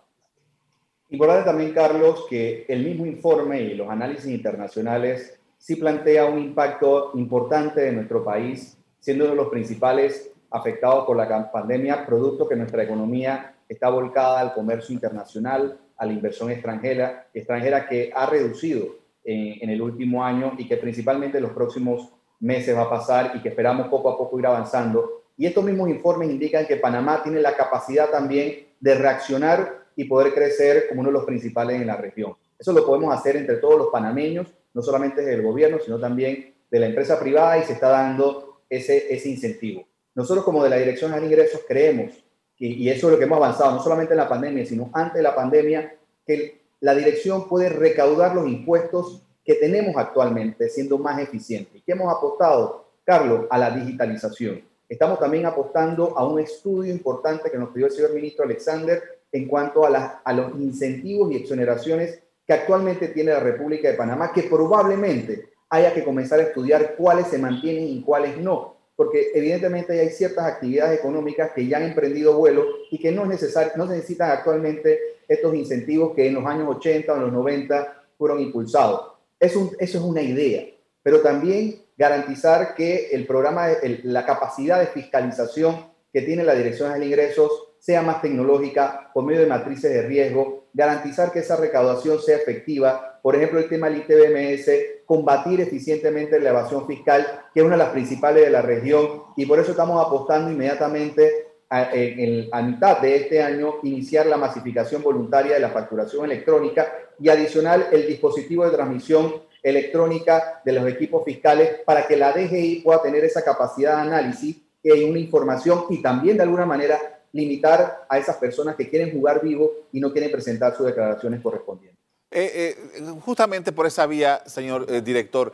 Importante 1.10 1.46
también, 1.46 1.74
Carlos, 1.74 2.25
que 2.30 2.66
el 2.69 2.86
mismo 2.86 3.06
informe 3.07 3.62
y 3.62 3.74
los 3.74 3.90
análisis 3.90 4.28
internacionales 4.28 5.38
sí 5.59 5.75
plantea 5.75 6.25
un 6.25 6.39
impacto 6.39 7.11
importante 7.15 7.81
de 7.81 7.91
nuestro 7.91 8.23
país, 8.23 8.77
siendo 9.00 9.25
uno 9.25 9.33
de 9.33 9.41
los 9.41 9.50
principales 9.50 10.31
afectados 10.50 11.06
por 11.06 11.15
la 11.15 11.51
pandemia, 11.51 12.06
producto 12.06 12.47
que 12.47 12.56
nuestra 12.56 12.83
economía 12.83 13.56
está 13.67 13.89
volcada 13.89 14.39
al 14.39 14.53
comercio 14.53 14.94
internacional, 14.95 15.77
a 15.98 16.05
la 16.05 16.13
inversión 16.13 16.50
extranjera, 16.50 17.27
extranjera 17.34 17.88
que 17.88 18.12
ha 18.15 18.25
reducido 18.25 18.95
en, 19.24 19.69
el 19.69 19.81
último 19.81 20.24
año 20.24 20.53
y 20.57 20.67
que 20.67 20.77
principalmente 20.77 21.38
en 21.38 21.43
los 21.43 21.51
próximos 21.51 22.10
meses 22.39 22.75
va 22.75 22.84
a 22.84 22.89
pasar 22.89 23.34
y 23.36 23.41
que 23.41 23.50
esperamos 23.50 23.89
poco 23.89 24.10
a 24.10 24.17
poco 24.17 24.39
ir 24.39 24.48
avanzando. 24.48 25.24
Y 25.38 25.45
estos 25.45 25.63
mismos 25.63 25.89
informes 25.89 26.29
indican 26.29 26.65
que 26.65 26.77
Panamá 26.77 27.22
tiene 27.22 27.41
la 27.41 27.55
capacidad 27.55 28.10
también 28.10 28.69
de 28.79 28.95
reaccionar 28.95 29.88
y 29.95 30.05
poder 30.05 30.34
crecer 30.34 30.88
como 30.88 31.01
uno 31.01 31.10
de 31.10 31.13
los 31.13 31.25
principales 31.25 31.79
en 31.79 31.88
la 31.88 31.98
región. 31.98 32.34
Eso 32.57 32.72
lo 32.74 32.86
podemos 32.86 33.13
hacer 33.13 33.36
entre 33.36 33.57
todos 33.57 33.77
los 33.77 33.88
panameños, 33.88 34.48
no 34.79 34.83
solamente 34.83 35.21
del 35.21 35.41
gobierno, 35.41 35.77
sino 35.83 36.00
también 36.00 36.53
de 36.71 36.79
la 36.79 36.86
empresa 36.86 37.19
privada 37.19 37.57
y 37.57 37.63
se 37.63 37.74
está 37.74 37.89
dando 37.89 38.62
ese, 38.69 39.13
ese 39.13 39.27
incentivo. 39.27 39.86
Nosotros 40.15 40.45
como 40.45 40.63
de 40.63 40.69
la 40.69 40.77
Dirección 40.77 41.12
de 41.12 41.25
Ingresos 41.25 41.63
creemos, 41.67 42.13
y 42.57 42.88
eso 42.88 43.07
es 43.07 43.12
lo 43.12 43.19
que 43.19 43.25
hemos 43.25 43.39
avanzado, 43.39 43.74
no 43.74 43.83
solamente 43.83 44.13
en 44.13 44.19
la 44.19 44.29
pandemia, 44.29 44.65
sino 44.65 44.89
antes 44.93 45.15
de 45.15 45.24
la 45.24 45.36
pandemia, 45.36 45.98
que 46.25 46.62
la 46.79 46.95
dirección 46.95 47.50
puede 47.50 47.67
recaudar 47.67 48.33
los 48.33 48.48
impuestos 48.48 49.21
que 49.43 49.55
tenemos 49.55 49.98
actualmente 49.98 50.69
siendo 50.69 50.98
más 50.98 51.19
eficiente. 51.19 51.79
¿Y 51.79 51.81
qué 51.81 51.91
hemos 51.91 52.13
apostado, 52.13 52.86
Carlos? 53.03 53.48
A 53.50 53.57
la 53.57 53.71
digitalización. 53.71 54.62
Estamos 54.88 55.19
también 55.19 55.45
apostando 55.45 56.17
a 56.17 56.25
un 56.25 56.39
estudio 56.39 56.93
importante 56.93 57.51
que 57.51 57.57
nos 57.57 57.69
pidió 57.71 57.88
el 57.88 57.91
señor 57.91 58.13
ministro 58.13 58.45
Alexander 58.45 59.01
en 59.29 59.45
cuanto 59.45 59.86
a, 59.86 60.21
a 60.24 60.33
los 60.33 60.55
incentivos 60.55 61.31
y 61.31 61.36
exoneraciones 61.36 62.21
que 62.50 62.53
actualmente 62.53 63.10
tiene 63.10 63.32
la 63.32 63.41
República 63.41 63.91
de 63.91 63.94
Panamá, 63.94 64.32
que 64.34 64.41
probablemente 64.41 65.51
haya 65.70 65.94
que 65.94 66.03
comenzar 66.03 66.39
a 66.39 66.44
estudiar 66.46 66.96
cuáles 66.96 67.27
se 67.27 67.38
mantienen 67.38 67.88
y 67.88 68.01
cuáles 68.01 68.39
no, 68.39 68.75
porque 68.96 69.27
evidentemente 69.36 70.00
hay 70.00 70.10
ciertas 70.10 70.48
actividades 70.48 70.98
económicas 70.98 71.51
que 71.51 71.68
ya 71.68 71.77
han 71.77 71.84
emprendido 71.84 72.36
vuelo 72.36 72.65
y 72.89 72.98
que 72.98 73.12
no, 73.12 73.22
es 73.22 73.29
necesario, 73.29 73.74
no 73.75 73.86
necesitan 73.86 74.32
actualmente 74.32 75.00
estos 75.27 75.53
incentivos 75.53 76.15
que 76.15 76.25
en 76.25 76.34
los 76.34 76.46
años 76.48 76.75
80 76.77 77.13
o 77.13 77.15
en 77.18 77.22
los 77.22 77.34
90 77.34 78.03
fueron 78.18 78.39
impulsados. 78.39 79.12
eso 79.39 79.72
es 79.77 79.96
una 79.98 80.24
idea, 80.24 80.65
pero 81.03 81.22
también 81.22 81.84
garantizar 81.96 82.74
que 82.74 83.12
el 83.12 83.27
programa, 83.27 83.68
la 84.01 84.25
capacidad 84.25 84.79
de 84.79 84.88
fiscalización 84.88 85.86
que 86.12 86.24
tiene 86.24 86.44
la 86.44 86.56
Dirección 86.56 87.00
de 87.00 87.06
Ingresos 87.06 87.68
sea 87.79 88.01
más 88.01 88.21
tecnológica 88.21 89.09
por 89.13 89.24
medio 89.24 89.41
de 89.41 89.48
matrices 89.48 89.91
de 89.91 90.03
riesgo, 90.03 90.65
garantizar 90.74 91.31
que 91.31 91.39
esa 91.39 91.55
recaudación 91.55 92.21
sea 92.21 92.38
efectiva, 92.38 93.19
por 93.21 93.36
ejemplo, 93.36 93.59
el 93.59 93.67
tema 93.67 93.89
del 93.89 94.00
ITBMS, 94.00 94.69
combatir 95.05 95.62
eficientemente 95.62 96.39
la 96.39 96.50
evasión 96.50 96.86
fiscal, 96.86 97.25
que 97.53 97.59
es 97.59 97.65
una 97.65 97.75
de 97.75 97.83
las 97.83 97.89
principales 97.89 98.45
de 98.45 98.51
la 98.51 98.62
región, 98.62 99.24
y 99.36 99.45
por 99.45 99.59
eso 99.59 99.71
estamos 99.71 100.05
apostando 100.05 100.51
inmediatamente 100.51 101.48
a, 101.69 101.93
en, 101.93 102.48
a, 102.51 102.62
mitad 102.62 103.00
de 103.00 103.15
este 103.15 103.41
año 103.41 103.75
iniciar 103.83 104.25
la 104.25 104.38
masificación 104.38 105.03
voluntaria 105.03 105.53
de 105.53 105.59
la 105.59 105.69
facturación 105.69 106.25
electrónica 106.25 106.91
y 107.19 107.29
adicional 107.29 107.88
el 107.91 108.07
dispositivo 108.07 108.65
de 108.65 108.71
transmisión 108.71 109.43
electrónica 109.62 110.62
de 110.65 110.74
los 110.74 110.88
equipos 110.88 111.24
fiscales 111.24 111.81
para 111.86 112.07
que 112.07 112.17
la 112.17 112.31
DGI 112.31 112.81
pueda 112.83 113.01
tener 113.01 113.24
esa 113.24 113.43
capacidad 113.43 113.98
de 113.98 114.01
análisis 114.09 114.57
y 114.81 115.03
una 115.03 115.19
información 115.19 115.86
y 115.89 116.01
también 116.01 116.38
de 116.38 116.43
alguna 116.43 116.65
manera 116.65 117.18
limitar 117.31 118.05
a 118.09 118.17
esas 118.17 118.38
personas 118.38 118.75
que 118.75 118.89
quieren 118.89 119.12
jugar 119.12 119.41
vivo 119.41 119.71
y 119.91 120.00
no 120.00 120.12
quieren 120.12 120.31
presentar 120.31 120.75
sus 120.75 120.86
declaraciones 120.86 121.41
correspondientes. 121.41 122.00
Eh, 122.31 122.75
eh, 122.95 123.01
justamente 123.21 123.71
por 123.71 123.88
esa 123.88 124.05
vía, 124.05 124.43
señor 124.45 124.86
eh, 124.88 125.01
director, 125.01 125.51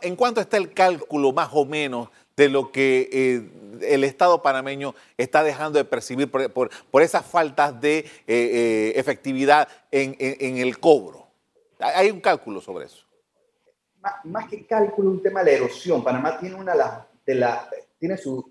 ¿en 0.00 0.16
cuánto 0.16 0.40
está 0.40 0.56
el 0.56 0.72
cálculo 0.72 1.32
más 1.32 1.50
o 1.52 1.66
menos 1.66 2.08
de 2.34 2.48
lo 2.48 2.72
que 2.72 3.50
el 3.82 4.04
Estado 4.04 4.40
panameño 4.40 4.94
está 5.18 5.42
dejando 5.42 5.78
de 5.78 5.84
percibir 5.84 6.30
por, 6.30 6.70
esas 7.02 7.26
faltas 7.26 7.78
de 7.80 8.06
efectividad 8.94 9.68
en, 9.90 10.56
el 10.58 10.78
cobro? 10.78 11.26
¿Hay 11.78 12.10
un 12.10 12.20
cálculo 12.20 12.60
sobre 12.60 12.86
eso? 12.86 13.04
Más, 14.24 14.48
que 14.48 14.64
cálculo, 14.66 15.10
un 15.10 15.22
tema 15.22 15.42
de 15.42 15.52
la 15.52 15.56
erosión. 15.58 16.04
Panamá 16.04 16.38
tiene 16.38 16.54
una 16.54 17.06
de 17.26 17.34
la, 17.34 17.68
tiene 17.98 18.16
su, 18.16 18.50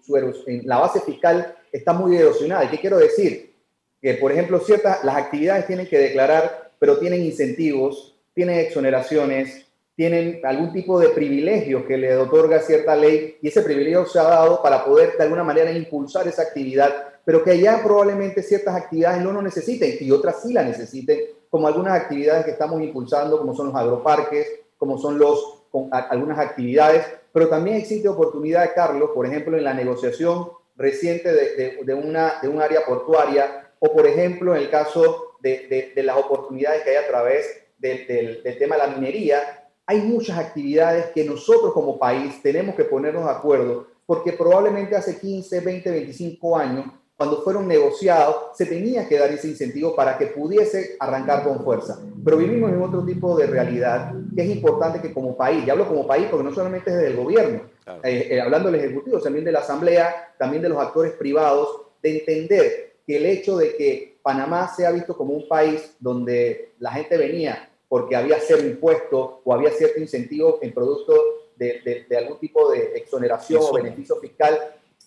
la 0.64 0.80
base 0.80 1.00
fiscal 1.02 1.56
está 1.76 1.94
muy 1.94 2.16
erosionada. 2.16 2.66
¿Y 2.66 2.70
qué 2.70 2.80
quiero 2.80 2.98
decir? 2.98 3.54
Que, 4.02 4.14
por 4.16 4.32
ejemplo, 4.32 4.60
ciertas, 4.60 5.04
las 5.04 5.16
actividades 5.16 5.68
tienen 5.68 5.88
que 5.88 5.98
declarar, 5.98 6.72
pero 6.80 6.98
tienen 6.98 7.24
incentivos, 7.24 8.16
tienen 8.34 8.60
exoneraciones, 8.60 9.66
tienen 9.96 10.42
algún 10.44 10.74
tipo 10.74 11.00
de 11.00 11.10
privilegio 11.10 11.86
que 11.86 11.98
le 11.98 12.16
otorga 12.18 12.60
cierta 12.60 12.96
ley 12.96 13.38
y 13.42 13.48
ese 13.48 13.62
privilegio 13.62 14.06
se 14.06 14.20
ha 14.20 14.24
dado 14.24 14.62
para 14.62 14.84
poder 14.84 15.18
de 15.18 15.24
alguna 15.24 15.44
manera 15.44 15.72
impulsar 15.72 16.28
esa 16.28 16.44
actividad, 16.44 16.94
pero 17.24 17.44
que 17.44 17.58
ya 17.60 17.82
probablemente 17.82 18.44
ciertas 18.44 18.76
actividades 18.76 19.24
no 19.24 19.32
lo 19.32 19.42
necesiten 19.42 19.96
y 20.00 20.12
otras 20.12 20.42
sí 20.44 20.54
la 20.54 20.64
necesiten, 20.64 21.20
como 21.50 21.68
algunas 21.68 21.94
actividades 21.94 22.46
que 22.46 22.52
estamos 22.52 22.82
impulsando, 22.82 23.38
como 23.40 23.56
son 23.56 23.68
los 23.68 23.76
agroparques, 23.76 24.48
como 24.78 24.98
son 24.98 25.18
los, 25.18 25.64
algunas 25.92 26.40
actividades, 26.40 27.06
pero 27.32 27.48
también 27.48 27.78
existe 27.78 28.10
oportunidad, 28.10 28.72
Carlos, 28.76 29.12
por 29.14 29.26
ejemplo, 29.26 29.58
en 29.58 29.64
la 29.64 29.74
negociación 29.74 30.50
reciente 30.76 31.32
de, 31.32 31.84
de, 31.84 31.94
una, 31.94 32.40
de 32.42 32.48
un 32.48 32.62
área 32.62 32.86
portuaria 32.86 33.72
o, 33.80 33.94
por 33.94 34.06
ejemplo, 34.08 34.56
en 34.56 34.64
el 34.64 34.70
caso 34.70 35.38
de, 35.42 35.92
de 35.96 36.04
las 36.04 36.18
oportunidades 36.18 36.84
que 36.84 36.92
hay 36.92 36.96
a 36.98 37.08
través 37.08 37.46
del, 37.78 38.08
del 38.44 38.58
tema 38.58 38.76
de 38.76 38.88
la 38.88 38.96
minería, 38.96 39.70
hay 39.86 40.02
muchas 40.02 40.38
actividades 40.38 41.08
que 41.14 41.24
nosotros 41.24 41.74
como 41.74 42.00
país 42.00 42.42
tenemos 42.42 42.76
que 42.76 42.86
ponernos 42.86 43.26
de 43.26 43.32
acuerdo 43.32 43.88
porque 44.06 44.34
probablemente 44.34 44.96
hace 44.96 45.20
15, 45.20 45.60
20, 45.62 45.92
25 45.92 46.58
años 46.58 46.86
cuando 47.18 47.42
fueron 47.44 47.68
negociados, 47.68 48.36
se 48.56 48.66
tenía 48.66 49.08
que 49.08 49.18
dar 49.18 49.32
ese 49.32 49.48
incentivo 49.48 49.96
para 49.96 50.18
que 50.18 50.28
pudiese 50.28 50.98
arrancar 51.00 51.46
con 51.46 51.64
fuerza. 51.64 52.02
Pero 52.24 52.36
vivimos 52.36 52.70
en 52.72 52.82
otro 52.82 53.06
tipo 53.06 53.38
de 53.38 53.48
realidad 53.48 54.14
que 54.36 54.42
es 54.42 54.50
importante 54.50 55.00
que 55.00 55.14
como 55.14 55.38
país, 55.38 55.66
y 55.66 55.70
hablo 55.70 55.88
como 55.88 56.06
país 56.06 56.28
porque 56.30 56.44
no 56.44 56.54
solamente 56.54 56.92
es 56.92 56.98
del 56.98 57.16
gobierno, 57.16 57.62
eh, 58.04 58.28
eh, 58.32 58.42
hablando 58.42 58.72
del 58.72 58.82
Ejecutivo, 58.82 59.20
también 59.20 59.46
de 59.46 59.52
la 59.52 59.60
Asamblea, 59.60 60.34
también 60.38 60.62
de 60.62 60.70
los 60.70 60.80
actores 60.80 61.14
privados, 61.14 61.82
de 62.02 62.20
entender 62.20 62.96
que 63.06 63.18
el 63.18 63.26
hecho 63.26 63.58
de 63.58 63.76
que 63.76 64.18
Panamá 64.22 64.74
sea 64.76 64.92
visto 64.92 65.16
como 65.16 65.34
un 65.34 65.48
país 65.48 65.96
donde 66.00 66.74
la 66.80 66.92
gente 66.92 67.18
venía 67.18 67.70
porque 67.88 68.16
había 68.16 68.40
cierto 68.40 68.66
impuesto 68.66 69.42
o 69.44 69.54
había 69.54 69.70
cierto 69.72 70.00
incentivo 70.00 70.60
en 70.62 70.74
producto 70.74 71.14
de, 71.56 72.06
de 72.10 72.18
algún 72.18 72.40
tipo 72.40 72.72
de 72.72 72.94
exoneración 72.96 73.62
o 73.64 73.74
beneficio 73.74 74.18
fiscal, 74.18 74.60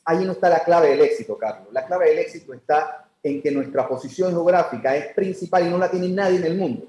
ahí 0.05 0.25
no 0.25 0.33
está 0.33 0.49
la 0.49 0.61
clave 0.61 0.91
del 0.91 1.01
éxito, 1.03 1.37
Carlos. 1.37 1.69
La 1.73 1.85
clave 1.85 2.09
del 2.09 2.21
éxito 2.21 2.55
está 2.55 3.09
en 3.23 3.43
que 3.43 3.51
nuestra 3.51 3.87
posición 3.89 4.31
geográfica 4.31 4.97
es 4.97 5.13
principal 5.15 5.67
y 5.67 5.71
no 5.71 5.79
la 5.79 5.91
tiene 5.91 6.09
nadie 6.09 6.39
en 6.39 6.45
el 6.45 6.57
mundo. 6.57 6.87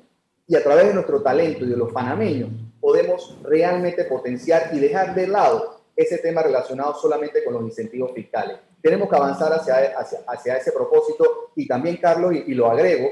Y 0.48 0.56
a 0.56 0.64
través 0.64 0.88
de 0.88 0.94
nuestro 0.94 1.22
talento 1.22 1.66
y 1.66 1.70
de 1.70 1.78
los 1.78 1.92
panameños 1.92 2.50
podemos 2.80 3.38
realmente 3.44 4.06
potenciar 4.06 4.70
y 4.74 4.80
dejar 4.80 5.14
de 5.14 5.28
lado 5.28 5.79
ese 6.02 6.20
tema 6.20 6.42
relacionado 6.42 6.96
solamente 6.96 7.44
con 7.44 7.54
los 7.54 7.64
incentivos 7.64 8.14
fiscales. 8.14 8.58
Tenemos 8.82 9.10
que 9.10 9.16
avanzar 9.16 9.52
hacia, 9.54 9.98
hacia, 10.28 10.58
ese 10.58 10.72
propósito 10.72 11.52
y 11.56 11.68
también, 11.68 11.98
Carlos, 11.98 12.34
y, 12.34 12.54
lo 12.54 12.72
agrego, 12.72 13.10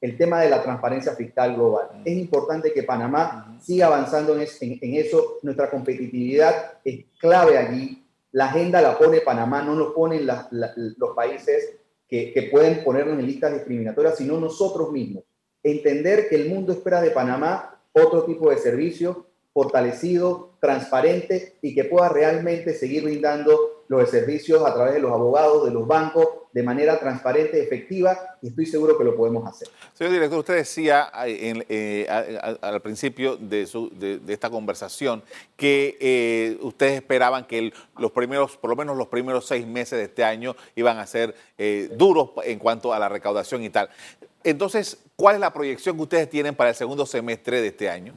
el 0.00 0.16
tema 0.16 0.42
de 0.42 0.48
la 0.48 0.62
transparencia 0.62 1.12
fiscal 1.14 1.54
global. 1.54 2.02
Es 2.04 2.16
importante 2.16 2.72
que 2.72 2.84
Panamá 2.84 3.58
siga 3.60 3.86
avanzando 3.86 4.38
en, 4.38 4.46
en 4.60 4.94
eso. 4.94 5.38
Nuestra 5.42 5.68
competitividad 5.68 6.78
es 6.84 7.06
clave 7.18 7.58
allí 7.58 8.04
la 8.32 8.46
agenda 8.46 8.82
la 8.82 8.98
pone 8.98 9.20
Panamá, 9.22 9.62
no 9.62 9.74
nos 9.74 9.92
ponen 9.92 10.26
los 10.26 11.10
países 11.16 11.76
que, 12.06 12.32
que, 12.32 12.42
pueden 12.44 12.84
ponernos 12.84 13.18
en 13.18 13.26
listas 13.26 13.54
discriminatorias, 13.54 14.16
sino 14.16 14.38
nosotros 14.38 14.92
mismos. 14.92 15.24
Entender 15.62 16.28
que 16.28 16.36
el 16.36 16.48
mundo 16.48 16.72
espera 16.72 17.00
de 17.00 17.10
Panamá 17.10 17.80
otro 17.92 18.24
tipo 18.24 18.50
de 18.50 18.58
servicio 18.58 19.27
fortalecido, 19.58 20.50
transparente 20.60 21.56
y 21.62 21.74
que 21.74 21.82
pueda 21.82 22.08
realmente 22.08 22.74
seguir 22.74 23.02
brindando 23.02 23.82
los 23.88 24.08
servicios 24.08 24.64
a 24.64 24.72
través 24.72 24.94
de 24.94 25.00
los 25.00 25.10
abogados, 25.10 25.64
de 25.64 25.72
los 25.72 25.84
bancos, 25.84 26.28
de 26.52 26.62
manera 26.62 27.00
transparente, 27.00 27.60
efectiva, 27.60 28.36
y 28.40 28.48
estoy 28.48 28.66
seguro 28.66 28.96
que 28.96 29.02
lo 29.02 29.16
podemos 29.16 29.48
hacer. 29.48 29.66
Señor 29.94 30.12
director, 30.12 30.38
usted 30.38 30.54
decía 30.54 31.10
eh, 31.26 32.06
al 32.60 32.80
principio 32.82 33.36
de, 33.36 33.66
esta 34.28 34.48
conversación 34.48 35.24
que 35.56 35.96
eh, 35.98 36.56
ustedes 36.60 36.94
esperaban 36.94 37.44
que 37.44 37.72
los 37.96 38.12
primeros, 38.12 38.56
por 38.58 38.70
lo 38.70 38.76
menos 38.76 38.96
los 38.96 39.08
primeros 39.08 39.44
seis 39.44 39.66
meses 39.66 39.98
de 39.98 40.04
este 40.04 40.22
año 40.22 40.54
iban 40.76 40.98
a 40.98 41.06
ser 41.08 41.34
eh, 41.58 41.90
duros 41.96 42.30
en 42.44 42.60
cuanto 42.60 42.94
a 42.94 42.98
la 43.00 43.08
recaudación 43.08 43.64
y 43.64 43.70
tal. 43.70 43.90
Entonces, 44.44 44.98
¿cuál 45.16 45.34
es 45.34 45.40
la 45.40 45.52
proyección 45.52 45.96
que 45.96 46.02
ustedes 46.02 46.30
tienen 46.30 46.54
para 46.54 46.70
el 46.70 46.76
segundo 46.76 47.06
semestre 47.06 47.60
de 47.60 47.66
este 47.66 47.90
año? 47.90 48.14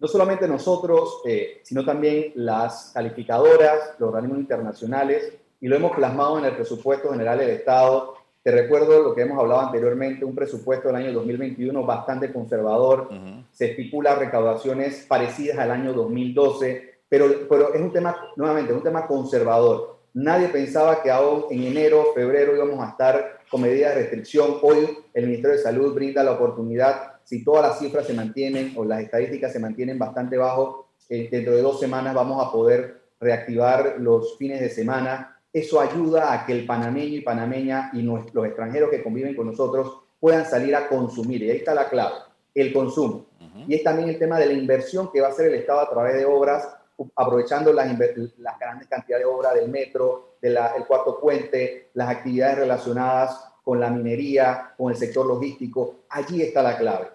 No 0.00 0.08
solamente 0.08 0.48
nosotros, 0.48 1.22
eh, 1.24 1.60
sino 1.62 1.84
también 1.84 2.32
las 2.34 2.90
calificadoras, 2.92 3.94
los 3.98 4.08
organismos 4.08 4.40
internacionales, 4.40 5.32
y 5.60 5.68
lo 5.68 5.76
hemos 5.76 5.92
plasmado 5.92 6.38
en 6.38 6.44
el 6.44 6.54
presupuesto 6.54 7.10
general 7.10 7.38
del 7.38 7.50
Estado. 7.50 8.14
Te 8.42 8.50
recuerdo 8.50 9.02
lo 9.02 9.14
que 9.14 9.22
hemos 9.22 9.38
hablado 9.38 9.62
anteriormente, 9.62 10.24
un 10.24 10.34
presupuesto 10.34 10.88
del 10.88 10.96
año 10.96 11.12
2021 11.12 11.86
bastante 11.86 12.32
conservador, 12.32 13.08
se 13.50 13.70
estipula 13.70 14.14
recaudaciones 14.14 15.06
parecidas 15.08 15.58
al 15.58 15.70
año 15.70 15.94
2012, 15.94 16.98
pero, 17.08 17.26
pero 17.48 17.72
es 17.72 17.80
un 17.80 17.92
tema, 17.92 18.14
nuevamente, 18.36 18.72
es 18.72 18.76
un 18.76 18.84
tema 18.84 19.06
conservador. 19.06 19.94
Nadie 20.12 20.48
pensaba 20.48 21.02
que 21.02 21.10
aún 21.10 21.46
en 21.50 21.64
enero, 21.64 22.12
febrero 22.14 22.54
íbamos 22.54 22.78
a 22.84 22.90
estar 22.90 23.40
con 23.50 23.62
medidas 23.62 23.94
de 23.94 24.02
restricción. 24.02 24.58
Hoy 24.62 24.98
el 25.14 25.26
Ministerio 25.26 25.56
de 25.56 25.62
Salud 25.62 25.94
brinda 25.94 26.22
la 26.22 26.32
oportunidad 26.32 27.13
si 27.24 27.42
todas 27.42 27.62
las 27.62 27.78
cifras 27.78 28.06
se 28.06 28.14
mantienen 28.14 28.74
o 28.76 28.84
las 28.84 29.00
estadísticas 29.00 29.52
se 29.52 29.58
mantienen 29.58 29.98
bastante 29.98 30.36
bajo, 30.36 30.88
eh, 31.08 31.28
dentro 31.30 31.54
de 31.54 31.62
dos 31.62 31.80
semanas 31.80 32.14
vamos 32.14 32.46
a 32.46 32.52
poder 32.52 33.02
reactivar 33.20 33.96
los 33.98 34.36
fines 34.36 34.60
de 34.60 34.68
semana. 34.68 35.40
Eso 35.52 35.80
ayuda 35.80 36.32
a 36.32 36.44
que 36.44 36.52
el 36.52 36.66
panameño 36.66 37.16
y 37.16 37.20
panameña 37.20 37.90
y 37.92 38.02
los 38.02 38.46
extranjeros 38.46 38.90
que 38.90 39.02
conviven 39.02 39.34
con 39.34 39.46
nosotros 39.46 40.00
puedan 40.20 40.44
salir 40.44 40.74
a 40.74 40.88
consumir. 40.88 41.42
Y 41.42 41.50
ahí 41.50 41.56
está 41.58 41.74
la 41.74 41.88
clave, 41.88 42.16
el 42.54 42.72
consumo. 42.72 43.26
Y 43.68 43.74
es 43.74 43.82
también 43.82 44.08
el 44.08 44.18
tema 44.18 44.38
de 44.38 44.46
la 44.46 44.52
inversión 44.52 45.10
que 45.12 45.20
va 45.20 45.28
a 45.28 45.30
hacer 45.30 45.46
el 45.46 45.54
Estado 45.54 45.80
a 45.80 45.88
través 45.88 46.14
de 46.16 46.24
obras, 46.24 46.76
aprovechando 47.14 47.72
las, 47.72 47.86
las 48.38 48.58
grandes 48.58 48.88
cantidades 48.88 49.24
de 49.24 49.30
obras 49.30 49.54
del 49.54 49.70
metro, 49.70 50.36
del 50.42 50.56
cuarto 50.86 51.20
puente, 51.20 51.90
las 51.94 52.08
actividades 52.08 52.58
relacionadas 52.58 53.53
con 53.64 53.80
la 53.80 53.90
minería, 53.90 54.74
con 54.76 54.92
el 54.92 54.96
sector 54.96 55.26
logístico. 55.26 56.04
Allí 56.10 56.42
está 56.42 56.62
la 56.62 56.76
clave 56.76 57.14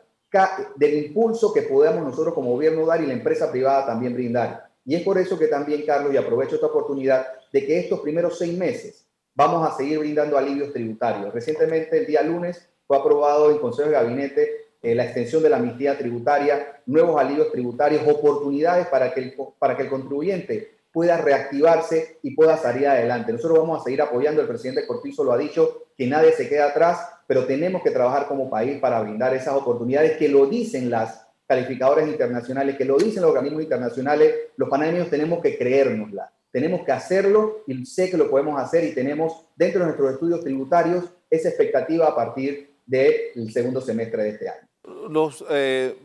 del 0.76 1.06
impulso 1.06 1.52
que 1.52 1.64
podemos 1.64 2.04
nosotros 2.04 2.34
como 2.34 2.52
gobierno 2.52 2.86
dar 2.86 3.02
y 3.02 3.08
la 3.08 3.14
empresa 3.14 3.52
privada 3.52 3.86
también 3.86 4.14
brindar. 4.14 4.70
Y 4.86 4.96
es 4.96 5.04
por 5.04 5.18
eso 5.18 5.38
que 5.38 5.48
también, 5.48 5.86
Carlos, 5.86 6.14
y 6.14 6.18
aprovecho 6.18 6.56
esta 6.56 6.68
oportunidad 6.68 7.28
de 7.52 7.66
que 7.66 7.80
estos 7.80 8.00
primeros 8.00 8.38
seis 8.38 8.58
meses 8.58 9.06
vamos 9.34 9.68
a 9.68 9.76
seguir 9.76 10.00
brindando 10.00 10.38
alivios 10.38 10.72
tributarios. 10.72 11.34
Recientemente, 11.34 11.98
el 11.98 12.06
día 12.06 12.22
lunes, 12.22 12.68
fue 12.86 12.98
aprobado 12.98 13.52
en 13.52 13.60
Consejo 13.60 13.90
de 13.90 13.96
Gabinete 13.96 14.52
eh, 14.82 14.96
la 14.96 15.06
extensión 15.06 15.44
de 15.44 15.50
la 15.50 15.58
amnistía 15.58 15.98
tributaria, 15.98 16.82
nuevos 16.86 17.20
alivios 17.20 17.52
tributarios, 17.52 18.02
oportunidades 18.08 18.88
para 18.88 19.14
que 19.14 19.20
el, 19.20 19.36
para 19.58 19.76
que 19.76 19.84
el 19.84 19.90
contribuyente 19.90 20.79
pueda 20.92 21.18
reactivarse 21.18 22.20
y 22.24 22.36
pueda 22.36 22.58
salir 22.58 22.88
adelante. 22.88 23.32
Nosotros 23.32 23.60
vamos 23.60 23.82
a 23.82 23.84
seguir 23.84 24.02
apoyando, 24.02 24.42
el 24.42 24.48
presidente 24.48 24.88
Cortizo 24.88 25.24
lo 25.24 25.34
ha 25.34 25.38
dicho, 25.38 25.88
que 25.98 26.08
nadie 26.08 26.32
se 26.34 26.48
quede 26.48 26.62
atrás, 26.62 27.08
pero 27.28 27.46
tenemos 27.46 27.84
que 27.84 27.92
trabajar 27.92 28.28
como 28.28 28.50
país 28.50 28.80
para 28.80 29.02
brindar 29.02 29.36
esas 29.36 29.54
oportunidades 29.56 30.18
que 30.18 30.30
lo 30.30 30.48
dicen 30.48 30.90
las 30.90 31.28
calificadoras 31.46 32.08
internacionales, 32.08 32.78
que 32.78 32.86
lo 32.86 32.98
dicen 32.98 33.22
los 33.22 33.32
organismos 33.32 33.64
internacionales, 33.64 34.36
los 34.56 34.70
panameños 34.70 35.10
tenemos 35.10 35.42
que 35.42 35.58
creérnosla, 35.58 36.32
tenemos 36.52 36.86
que 36.86 36.92
hacerlo 36.92 37.64
y 37.68 37.86
sé 37.86 38.10
que 38.10 38.18
lo 38.18 38.30
podemos 38.30 38.60
hacer 38.62 38.84
y 38.84 38.94
tenemos 38.94 39.46
dentro 39.56 39.80
de 39.80 39.88
nuestros 39.88 40.14
estudios 40.14 40.44
tributarios 40.44 41.06
esa 41.30 41.50
expectativa 41.50 42.08
a 42.08 42.16
partir 42.16 42.76
del 42.86 43.52
segundo 43.52 43.82
semestre 43.82 44.24
de 44.24 44.30
este 44.30 44.50
año. 44.50 44.68
Las 45.10 45.44
eh, 45.50 45.96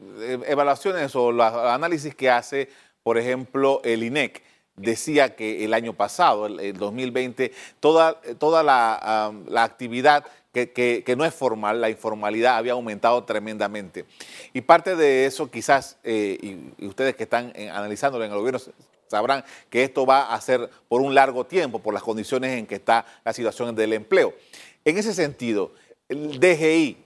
evaluaciones 0.46 1.14
o 1.14 1.32
los 1.32 1.52
análisis 1.52 2.14
que 2.14 2.30
hace, 2.30 2.68
por 3.02 3.16
ejemplo, 3.16 3.80
el 3.84 4.02
INEC, 4.02 4.42
decía 4.76 5.36
que 5.36 5.64
el 5.64 5.74
año 5.74 5.94
pasado, 5.94 6.46
el, 6.46 6.76
2020, 6.76 7.52
toda, 7.80 8.20
toda 8.38 8.62
la, 8.62 9.32
actividad 9.62 10.24
que, 10.52 11.14
no 11.16 11.24
es 11.24 11.34
formal, 11.34 11.80
la 11.80 11.90
informalidad 11.90 12.56
había 12.56 12.72
aumentado 12.72 13.24
tremendamente. 13.24 14.04
Y 14.52 14.60
parte 14.60 14.96
de 14.96 15.26
eso 15.26 15.50
quizás, 15.50 15.98
eh, 16.04 16.38
y, 16.78 16.86
ustedes 16.86 17.16
que 17.16 17.24
están 17.24 17.52
analizándolo 17.72 18.24
en 18.24 18.32
el 18.32 18.38
gobierno 18.38 18.60
sabrán 19.08 19.44
que 19.70 19.84
esto 19.84 20.06
va 20.06 20.34
a 20.34 20.40
ser 20.40 20.70
por 20.88 21.00
un 21.00 21.14
largo 21.14 21.46
tiempo, 21.46 21.78
por 21.78 21.94
las 21.94 22.02
condiciones 22.02 22.58
en 22.58 22.66
que 22.66 22.76
está 22.76 23.04
la 23.24 23.32
situación 23.32 23.74
del 23.74 23.92
empleo. 23.92 24.34
En 24.84 24.98
ese 24.98 25.14
sentido, 25.14 25.72
el 26.08 26.38
DGI, 26.40 27.03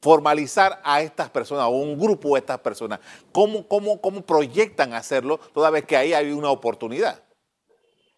formalizar 0.00 0.80
a 0.84 1.02
estas 1.02 1.30
personas 1.30 1.66
o 1.66 1.70
un 1.70 1.98
grupo 1.98 2.34
de 2.34 2.40
estas 2.40 2.58
personas, 2.58 3.00
¿cómo, 3.32 3.66
cómo, 3.66 4.00
cómo 4.00 4.22
proyectan 4.22 4.94
hacerlo 4.94 5.38
toda 5.52 5.70
vez 5.70 5.84
que 5.84 5.96
ahí 5.96 6.12
hay 6.12 6.32
una 6.32 6.50
oportunidad? 6.50 7.22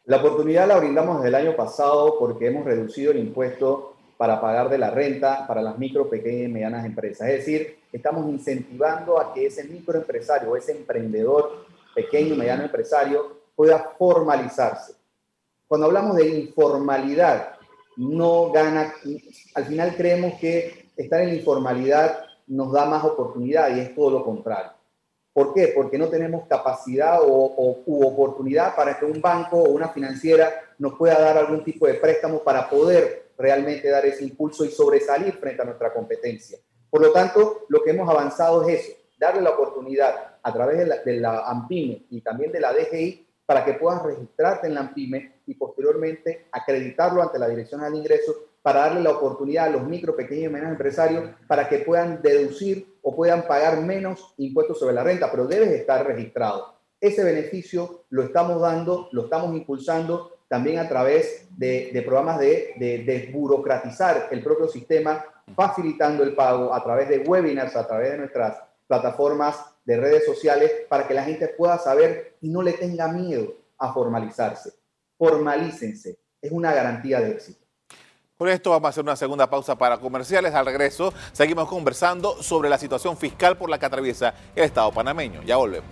La 0.05 0.17
oportunidad 0.17 0.67
la 0.67 0.79
brindamos 0.79 1.19
desde 1.19 1.29
el 1.29 1.35
año 1.47 1.57
pasado 1.57 2.19
porque 2.19 2.47
hemos 2.47 2.65
reducido 2.65 3.13
el 3.13 3.19
impuesto 3.19 3.95
para 4.17 4.41
pagar 4.41 4.69
de 4.69 4.77
la 4.77 4.91
renta 4.91 5.47
para 5.47 5.63
las 5.63 5.79
micro, 5.79 6.11
pequeñas 6.11 6.49
y 6.49 6.53
medianas 6.53 6.85
empresas. 6.85 7.29
Es 7.29 7.39
decir, 7.39 7.79
estamos 7.93 8.29
incentivando 8.29 9.19
a 9.19 9.33
que 9.33 9.47
ese 9.47 9.65
microempresario, 9.65 10.57
ese 10.57 10.73
emprendedor 10.73 11.65
pequeño 11.95 12.35
y 12.35 12.37
mediano 12.37 12.65
empresario 12.65 13.41
pueda 13.55 13.95
formalizarse. 13.99 14.95
Cuando 15.67 15.87
hablamos 15.87 16.17
de 16.17 16.29
informalidad, 16.29 17.55
no 17.97 18.51
gana, 18.51 18.93
al 19.55 19.65
final 19.65 19.95
creemos 19.97 20.35
que 20.41 20.80
estar 21.03 21.21
en 21.21 21.29
la 21.29 21.35
informalidad 21.35 22.25
nos 22.47 22.73
da 22.73 22.85
más 22.85 23.05
oportunidad 23.05 23.75
y 23.75 23.81
es 23.81 23.95
todo 23.95 24.11
lo 24.11 24.25
contrario. 24.25 24.73
¿Por 25.33 25.55
qué? 25.55 25.73
Porque 25.75 25.97
no 25.97 26.09
tenemos 26.09 26.47
capacidad 26.49 27.21
o, 27.23 27.83
u 27.87 28.05
oportunidad 28.05 28.75
para 28.75 28.99
que 28.99 29.05
un 29.05 29.21
banco 29.21 29.59
o 29.59 29.71
una 29.71 29.89
financiera 29.89 30.53
nos 30.79 30.95
pueda 30.95 31.21
dar 31.21 31.39
algún 31.39 31.63
tipo 31.63 31.87
de 31.87 31.95
préstamo 31.95 32.41
para 32.41 32.69
poder 32.69 33.31
realmente 33.39 33.89
dar 33.89 34.05
ese 34.05 34.25
impulso 34.25 34.65
y 34.65 34.71
sobresalir 34.71 35.35
frente 35.35 35.63
a 35.63 35.65
nuestra 35.65 35.93
competencia. 35.93 36.59
Por 36.91 37.01
lo 37.01 37.13
tanto, 37.13 37.67
lo 37.69 37.83
que 37.83 37.91
hemos 37.91 38.09
avanzado 38.09 38.69
es 38.69 38.81
eso, 38.81 38.99
darle 39.19 39.43
la 39.43 39.51
oportunidad 39.51 40.39
a 40.43 40.53
través 40.53 40.79
de 40.79 40.87
la, 40.87 40.97
de 40.97 41.21
la 41.21 41.49
AMPIME 41.49 42.07
y 42.11 42.21
también 42.21 42.51
de 42.51 42.61
la 42.61 42.73
DGI 42.73 43.27
para 43.47 43.65
que 43.65 43.75
puedas 43.75 44.03
registrarte 44.03 44.67
en 44.67 44.75
la 44.75 44.81
AMPIME 44.81 45.43
y 45.47 45.55
posteriormente 45.55 46.47
acreditarlo 46.51 47.23
ante 47.23 47.39
la 47.39 47.49
Dirección 47.49 47.81
de 47.81 47.97
Ingresos 47.97 48.37
para 48.63 48.81
darle 48.81 49.03
la 49.03 49.11
oportunidad 49.11 49.67
a 49.67 49.71
los 49.71 49.85
micro, 49.85 50.17
pequeños 50.17 50.45
y 50.45 50.49
medianos 50.49 50.73
empresarios 50.73 51.31
para 51.47 51.69
que 51.69 51.79
puedan 51.79 52.21
deducir 52.21 52.99
o 53.03 53.15
puedan 53.17 53.47
pagar 53.47 53.81
menos 53.81 54.35
impuestos 54.37 54.79
sobre 54.79 54.95
la 54.95 55.03
renta, 55.03 55.31
pero 55.31 55.47
debes 55.47 55.71
estar 55.71 56.07
registrado. 56.07 56.75
Ese 57.01 57.25
beneficio 57.25 58.05
lo 58.11 58.23
estamos 58.23 58.61
dando, 58.61 59.09
lo 59.13 59.25
estamos 59.25 59.57
impulsando 59.57 60.41
también 60.49 60.79
a 60.79 60.89
través 60.89 61.47
de, 61.57 62.03
programas 62.05 62.39
de, 62.39 62.75
de 62.77 63.05
desburocratizar 63.05 64.29
el 64.31 64.43
propio 64.43 64.69
sistema, 64.69 65.25
facilitando 65.55 66.23
el 66.23 66.35
pago 66.35 66.75
a 66.75 66.83
través 66.83 67.09
de 67.09 67.21
webinars, 67.21 67.77
a 67.77 67.87
través 67.87 68.11
de 68.11 68.19
nuestras 68.19 68.59
plataformas 68.87 69.65
de 69.85 69.97
redes 69.97 70.27
sociales, 70.27 70.73
para 70.89 71.07
que 71.07 71.15
la 71.15 71.23
gente 71.23 71.49
pueda 71.49 71.79
saber 71.79 72.37
y 72.41 72.51
no 72.51 72.63
le 72.63 72.73
tenga 72.73 73.09
miedo 73.09 73.55
a 73.79 73.93
formalizarse. 73.95 74.73
Formalícense, 75.17 76.19
es 76.43 76.51
una 76.53 76.75
garantía 76.75 77.21
de 77.21 77.31
éxito. 77.31 77.60
Por 78.41 78.49
esto 78.49 78.71
vamos 78.71 78.87
a 78.87 78.89
hacer 78.89 79.03
una 79.03 79.17
segunda 79.17 79.51
pausa 79.51 79.77
para 79.77 79.99
comerciales. 79.99 80.55
Al 80.55 80.65
regreso 80.65 81.13
seguimos 81.31 81.69
conversando 81.69 82.43
sobre 82.43 82.71
la 82.71 82.79
situación 82.79 83.15
fiscal 83.19 83.59
por 83.59 83.69
la 83.69 83.79
que 83.79 83.85
atraviesa 83.85 84.33
el 84.57 84.65
Estado 84.65 84.91
panameño. 84.93 85.43
Ya 85.43 85.59
volvemos. 85.59 85.91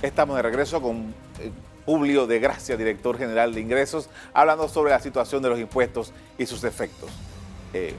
Estamos 0.00 0.36
de 0.36 0.42
regreso 0.42 0.80
con 0.80 1.14
eh, 1.40 1.52
Publio 1.84 2.26
de 2.26 2.38
Gracia, 2.38 2.78
director 2.78 3.18
general 3.18 3.52
de 3.52 3.60
ingresos, 3.60 4.08
hablando 4.32 4.70
sobre 4.70 4.92
la 4.92 5.00
situación 5.00 5.42
de 5.42 5.50
los 5.50 5.60
impuestos 5.60 6.14
y 6.38 6.46
sus 6.46 6.64
efectos. 6.64 7.10
Eh, 7.74 7.92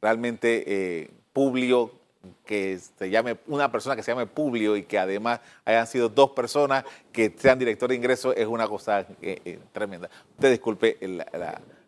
realmente 0.00 0.62
eh, 0.68 1.10
Publio 1.32 2.01
que 2.44 2.78
se 2.78 3.10
llame 3.10 3.38
una 3.46 3.70
persona 3.70 3.96
que 3.96 4.02
se 4.02 4.12
llame 4.12 4.26
Publio 4.26 4.76
y 4.76 4.84
que 4.84 4.98
además 4.98 5.40
hayan 5.64 5.86
sido 5.86 6.08
dos 6.08 6.30
personas 6.30 6.84
que 7.12 7.34
sean 7.36 7.58
director 7.58 7.88
de 7.88 7.96
ingresos 7.96 8.34
es 8.36 8.46
una 8.46 8.68
cosa 8.68 9.00
eh, 9.20 9.40
eh, 9.44 9.58
tremenda. 9.72 10.08
Usted 10.34 10.50
disculpe 10.50 10.98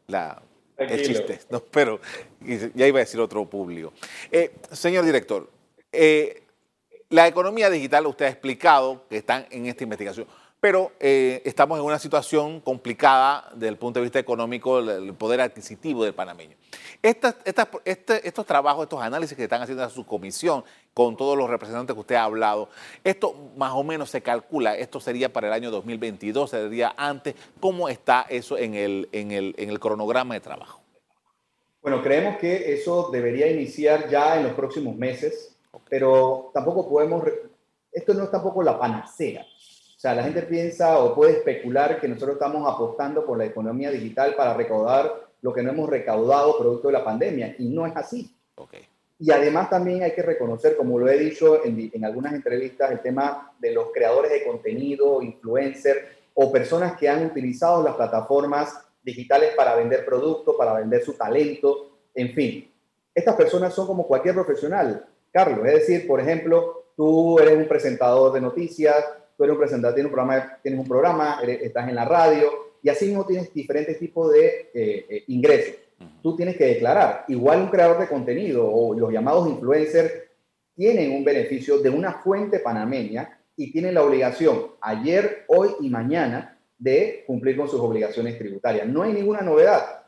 la, 0.06 0.42
el 0.76 1.02
chiste, 1.02 1.40
no, 1.50 1.60
pero 1.60 2.00
ya 2.74 2.86
iba 2.86 2.98
a 2.98 3.04
decir 3.04 3.20
otro 3.20 3.44
Publio. 3.44 3.92
Eh, 4.30 4.54
señor 4.72 5.04
director, 5.04 5.48
la 7.10 7.28
economía 7.28 7.70
digital 7.70 8.06
usted 8.06 8.26
ha 8.26 8.30
explicado 8.30 9.06
que 9.08 9.18
están 9.18 9.46
en 9.50 9.66
esta 9.66 9.84
investigación 9.84 10.26
pero 10.64 10.92
estamos 10.98 11.78
en 11.78 11.84
una 11.84 11.98
situación 11.98 12.58
complicada 12.58 13.50
desde 13.52 13.68
el 13.68 13.76
punto 13.76 14.00
de 14.00 14.04
vista 14.04 14.18
económico, 14.18 14.78
el 14.78 15.12
poder 15.12 15.42
adquisitivo 15.42 16.04
del 16.04 16.14
panameño. 16.14 16.56
Este, 17.02 17.34
estos 18.26 18.46
trabajos, 18.46 18.84
estos 18.84 19.02
análisis 19.02 19.36
que 19.36 19.42
están 19.42 19.60
haciendo 19.60 19.84
en 19.84 19.90
su 19.90 20.06
comisión 20.06 20.64
con 20.94 21.18
todos 21.18 21.36
los 21.36 21.50
representantes 21.50 21.92
que 21.92 22.00
usted 22.00 22.14
ha 22.14 22.24
hablado, 22.24 22.70
esto 23.04 23.34
más 23.58 23.72
o 23.74 23.84
menos 23.84 24.08
se 24.08 24.22
calcula, 24.22 24.74
esto 24.74 25.00
sería 25.00 25.30
para 25.30 25.48
el 25.48 25.52
año 25.52 25.70
2022, 25.70 26.48
sería 26.48 26.94
antes, 26.96 27.34
¿cómo 27.60 27.90
está 27.90 28.24
eso 28.30 28.56
en 28.56 28.72
el, 28.74 29.10
en 29.12 29.32
el, 29.32 29.54
en 29.58 29.68
el 29.68 29.78
cronograma 29.78 30.32
de 30.32 30.40
trabajo? 30.40 30.80
Bueno, 31.82 32.02
creemos 32.02 32.38
que 32.38 32.72
eso 32.72 33.10
debería 33.12 33.52
iniciar 33.52 34.08
ya 34.08 34.38
en 34.38 34.44
los 34.44 34.54
próximos 34.54 34.96
meses, 34.96 35.58
pero 35.90 36.50
tampoco 36.54 36.88
podemos, 36.88 37.22
esto 37.92 38.14
no 38.14 38.24
es 38.24 38.30
tampoco 38.30 38.62
la 38.62 38.78
panacea. 38.78 39.44
O 40.04 40.06
sea, 40.06 40.14
la 40.14 40.24
gente 40.24 40.42
piensa 40.42 40.98
o 40.98 41.14
puede 41.14 41.38
especular 41.38 41.98
que 41.98 42.06
nosotros 42.06 42.34
estamos 42.34 42.70
apostando 42.70 43.24
por 43.24 43.38
la 43.38 43.46
economía 43.46 43.90
digital 43.90 44.34
para 44.36 44.52
recaudar 44.52 45.10
lo 45.40 45.50
que 45.50 45.62
no 45.62 45.70
hemos 45.70 45.88
recaudado 45.88 46.58
producto 46.58 46.88
de 46.88 46.92
la 46.92 47.02
pandemia, 47.02 47.56
y 47.58 47.70
no 47.70 47.86
es 47.86 47.96
así. 47.96 48.36
Y 49.18 49.30
además 49.30 49.70
también 49.70 50.02
hay 50.02 50.12
que 50.12 50.20
reconocer, 50.20 50.76
como 50.76 50.98
lo 50.98 51.08
he 51.08 51.16
dicho 51.18 51.64
en, 51.64 51.90
en 51.90 52.04
algunas 52.04 52.34
entrevistas, 52.34 52.90
el 52.90 53.00
tema 53.00 53.54
de 53.58 53.72
los 53.72 53.92
creadores 53.94 54.30
de 54.30 54.44
contenido, 54.44 55.22
influencers 55.22 56.00
o 56.34 56.52
personas 56.52 56.98
que 56.98 57.08
han 57.08 57.24
utilizado 57.24 57.82
las 57.82 57.94
plataformas 57.94 58.78
digitales 59.02 59.54
para 59.56 59.74
vender 59.74 60.04
productos, 60.04 60.54
para 60.58 60.74
vender 60.74 61.02
su 61.02 61.14
talento, 61.14 61.96
en 62.14 62.34
fin. 62.34 62.70
Estas 63.14 63.36
personas 63.36 63.72
son 63.72 63.86
como 63.86 64.06
cualquier 64.06 64.34
profesional, 64.34 65.06
Carlos. 65.32 65.66
Es 65.66 65.72
decir, 65.72 66.06
por 66.06 66.20
ejemplo, 66.20 66.88
tú 66.94 67.38
eres 67.38 67.56
un 67.56 67.66
presentador 67.66 68.34
de 68.34 68.42
noticias, 68.42 69.02
tú 69.36 69.44
eres 69.44 69.54
un 69.54 69.58
presentador, 69.60 69.94
tienes 69.94 70.10
un 70.10 70.14
programa, 70.14 70.58
tienes 70.62 70.80
un 70.80 70.86
programa 70.86 71.40
estás 71.42 71.88
en 71.88 71.94
la 71.94 72.04
radio, 72.04 72.50
y 72.84 72.90
así 72.90 73.06
mismo 73.06 73.24
tienes 73.24 73.52
diferentes 73.52 73.98
tipos 73.98 74.30
de 74.30 74.70
eh, 74.74 75.06
eh, 75.08 75.24
ingresos. 75.28 75.76
Tú 76.22 76.36
tienes 76.36 76.54
que 76.56 76.66
declarar. 76.66 77.24
Igual 77.28 77.62
un 77.62 77.68
creador 77.68 77.98
de 77.98 78.08
contenido 78.08 78.70
o 78.70 78.94
los 78.94 79.10
llamados 79.10 79.48
influencers 79.48 80.12
tienen 80.76 81.12
un 81.12 81.24
beneficio 81.24 81.78
de 81.78 81.88
una 81.88 82.12
fuente 82.20 82.58
panameña 82.58 83.40
y 83.56 83.72
tienen 83.72 83.94
la 83.94 84.02
obligación 84.02 84.72
ayer, 84.82 85.44
hoy 85.48 85.70
y 85.80 85.88
mañana 85.88 86.58
de 86.76 87.24
cumplir 87.26 87.56
con 87.56 87.68
sus 87.68 87.80
obligaciones 87.80 88.36
tributarias. 88.36 88.86
No 88.86 89.02
hay 89.02 89.14
ninguna 89.14 89.40
novedad. 89.40 90.02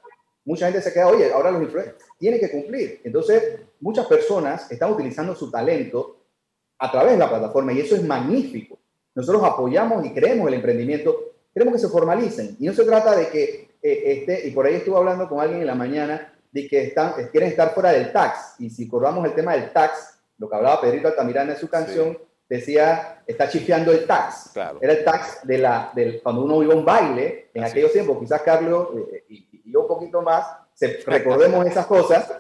Mucha 0.45 0.67
gente 0.67 0.83
se 0.83 0.93
queda, 0.93 1.09
oye, 1.09 1.33
ahora 1.33 1.53
los 1.53 1.63
influencers 1.63 1.97
tienen 2.19 2.41
que 2.41 2.51
cumplir. 2.51 3.01
Entonces, 3.05 3.61
muchas 3.81 4.07
personas 4.07 4.71
están 4.71 4.93
utilizando 4.93 5.35
su 5.35 5.51
talento 5.51 6.27
a 6.79 6.91
través 6.91 7.13
de 7.13 7.19
la 7.19 7.29
plataforma 7.31 7.73
y 7.73 7.81
eso 7.81 7.97
es 7.97 8.05
magnífico. 8.05 8.79
Nosotros 9.17 9.43
apoyamos 9.43 10.07
y 10.07 10.13
creemos 10.13 10.47
el 10.47 10.55
emprendimiento, 10.55 11.33
queremos 11.53 11.75
que 11.75 11.81
se 11.81 11.89
formalicen. 11.89 12.57
Y 12.61 12.67
no 12.67 12.75
se 12.75 12.85
trata 12.85 13.17
de 13.17 13.29
que 13.29 13.67
eh, 13.83 14.03
este, 14.05 14.47
y 14.49 14.51
por 14.51 14.67
ahí 14.67 14.75
estuve 14.75 14.97
hablando 14.97 15.29
con 15.29 15.41
alguien 15.41 15.61
en 15.61 15.67
la 15.67 15.75
mañana, 15.75 16.33
de 16.53 16.69
que 16.69 16.85
están, 16.85 17.15
quieren 17.31 17.51
estar 17.51 17.73
fuera 17.73 17.93
del 17.93 18.13
tax. 18.13 18.57
Y 18.59 18.71
si 18.71 18.87
acordamos 18.87 19.25
el 19.25 19.35
tema 19.35 19.55
del 19.55 19.73
tax, 19.73 20.19
lo 20.39 20.49
que 20.49 20.57
hablaba 20.57 20.81
Pedrito 20.81 21.09
Altamirano 21.09 21.53
en 21.53 21.59
su 21.59 21.69
canción, 21.69 22.19
decía, 22.49 23.23
está 23.27 23.49
chifeando 23.49 23.93
el 23.93 24.07
tax. 24.07 24.53
Era 24.81 24.93
el 24.93 25.05
tax 25.05 25.47
de 25.47 25.59
la, 25.59 25.91
del, 25.95 26.21
cuando 26.23 26.45
uno 26.45 26.63
iba 26.63 26.75
a 26.75 26.77
un 26.77 26.85
baile, 26.85 27.51
en 27.55 27.65
aquellos 27.65 27.93
tiempos, 27.93 28.19
quizás 28.19 28.43
Carlos 28.43 28.89
eh, 29.13 29.25
y, 29.29 29.47
yo 29.71 29.81
un 29.81 29.89
poquito 29.89 30.23
más, 30.23 30.47
se, 30.75 30.99
recordemos 31.07 31.67
esas 31.67 31.87
cosas, 31.87 32.33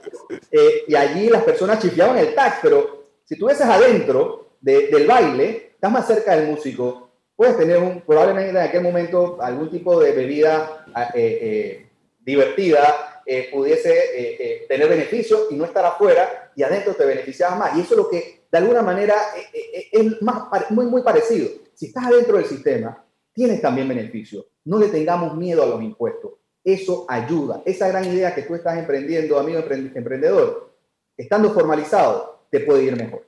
eh, 0.50 0.84
y 0.86 0.94
allí 0.94 1.28
las 1.28 1.42
personas 1.42 1.80
chifiaban 1.80 2.18
el 2.18 2.34
tax, 2.34 2.58
pero 2.62 3.06
si 3.24 3.36
tú 3.36 3.46
ves 3.46 3.60
adentro 3.60 4.50
del 4.60 5.06
baile, 5.06 5.65
estás 5.76 5.92
más 5.92 6.06
cerca 6.06 6.34
del 6.34 6.48
músico, 6.48 7.10
puedes 7.36 7.56
tener 7.56 7.78
un, 7.78 8.00
probablemente 8.00 8.50
en 8.50 8.56
aquel 8.56 8.82
momento 8.82 9.38
algún 9.40 9.70
tipo 9.70 10.00
de 10.00 10.12
bebida 10.12 10.86
ah, 10.94 11.10
eh, 11.14 11.38
eh, 11.42 11.86
divertida, 12.18 13.22
eh, 13.24 13.50
pudiese 13.52 14.64
tener 14.68 14.88
beneficio 14.88 15.46
y 15.50 15.56
no 15.56 15.64
estar 15.64 15.84
afuera 15.84 16.52
y 16.56 16.62
adentro 16.62 16.94
te 16.94 17.04
beneficiaba 17.04 17.56
más. 17.56 17.76
Y 17.76 17.80
eso 17.82 17.94
es 17.94 17.98
lo 17.98 18.08
que 18.08 18.46
de 18.50 18.58
alguna 18.58 18.82
manera 18.82 19.14
es 19.52 20.22
más, 20.22 20.44
muy, 20.70 20.86
muy 20.86 21.02
parecido. 21.02 21.48
Si 21.74 21.86
estás 21.86 22.06
adentro 22.06 22.36
del 22.36 22.46
sistema, 22.46 23.04
tienes 23.32 23.60
también 23.60 23.88
beneficio. 23.88 24.46
No 24.64 24.78
le 24.78 24.88
tengamos 24.88 25.36
miedo 25.36 25.62
a 25.62 25.66
los 25.66 25.82
impuestos. 25.82 26.32
Eso 26.64 27.04
ayuda. 27.08 27.62
Esa 27.64 27.88
gran 27.88 28.04
idea 28.04 28.34
que 28.34 28.42
tú 28.42 28.54
estás 28.54 28.78
emprendiendo, 28.78 29.38
amigo 29.38 29.58
emprendedor, 29.60 30.72
estando 31.16 31.52
formalizado, 31.52 32.46
te 32.50 32.60
puede 32.60 32.84
ir 32.84 32.96
mejor. 32.96 33.24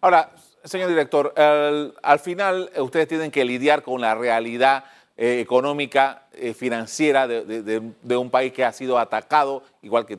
Ahora, 0.00 0.32
señor 0.68 0.88
director, 0.88 1.32
al 1.36 2.18
final 2.18 2.70
eh, 2.74 2.80
ustedes 2.80 3.08
tienen 3.08 3.30
que 3.30 3.44
lidiar 3.44 3.82
con 3.82 4.00
la 4.00 4.14
realidad 4.14 4.84
eh, 5.16 5.40
económica, 5.40 6.26
eh, 6.32 6.54
financiera 6.54 7.26
de, 7.26 8.16
un 8.16 8.30
país 8.30 8.52
que 8.52 8.64
ha 8.64 8.72
sido 8.72 8.98
atacado, 8.98 9.62
igual 9.82 10.06
que 10.06 10.18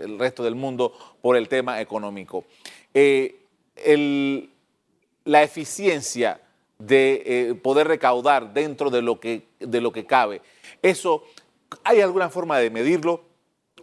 el 0.00 0.18
resto 0.18 0.42
del 0.42 0.54
mundo, 0.54 0.92
por 1.20 1.36
el 1.36 1.48
tema 1.48 1.80
económico. 1.80 2.44
la 5.24 5.42
eficiencia 5.42 6.40
de 6.78 7.56
poder 7.62 7.86
recaudar 7.86 8.52
dentro 8.52 8.90
de 8.90 9.02
lo, 9.02 9.20
que, 9.20 9.46
de 9.60 9.80
lo 9.80 9.92
que 9.92 10.04
cabe, 10.04 10.40
eso, 10.80 11.24
¿hay 11.84 12.00
alguna 12.00 12.28
forma 12.28 12.58
de 12.58 12.70
medirlo? 12.70 13.22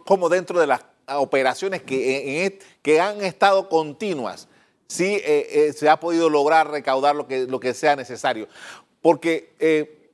Como 0.04 0.28
dentro 0.28 0.60
de 0.60 0.66
las 0.66 0.84
operaciones 1.06 1.82
que, 1.82 2.58
que 2.82 3.00
han 3.00 3.22
estado 3.22 3.68
continuas, 3.70 4.49
sí 4.90 5.20
eh, 5.24 5.46
eh, 5.50 5.72
se 5.72 5.88
ha 5.88 6.00
podido 6.00 6.28
lograr 6.28 6.68
recaudar 6.68 7.14
lo 7.14 7.28
que, 7.28 7.46
lo 7.46 7.60
que 7.60 7.74
sea 7.74 7.94
necesario. 7.94 8.48
Porque 9.00 9.50
eh, 9.60 10.10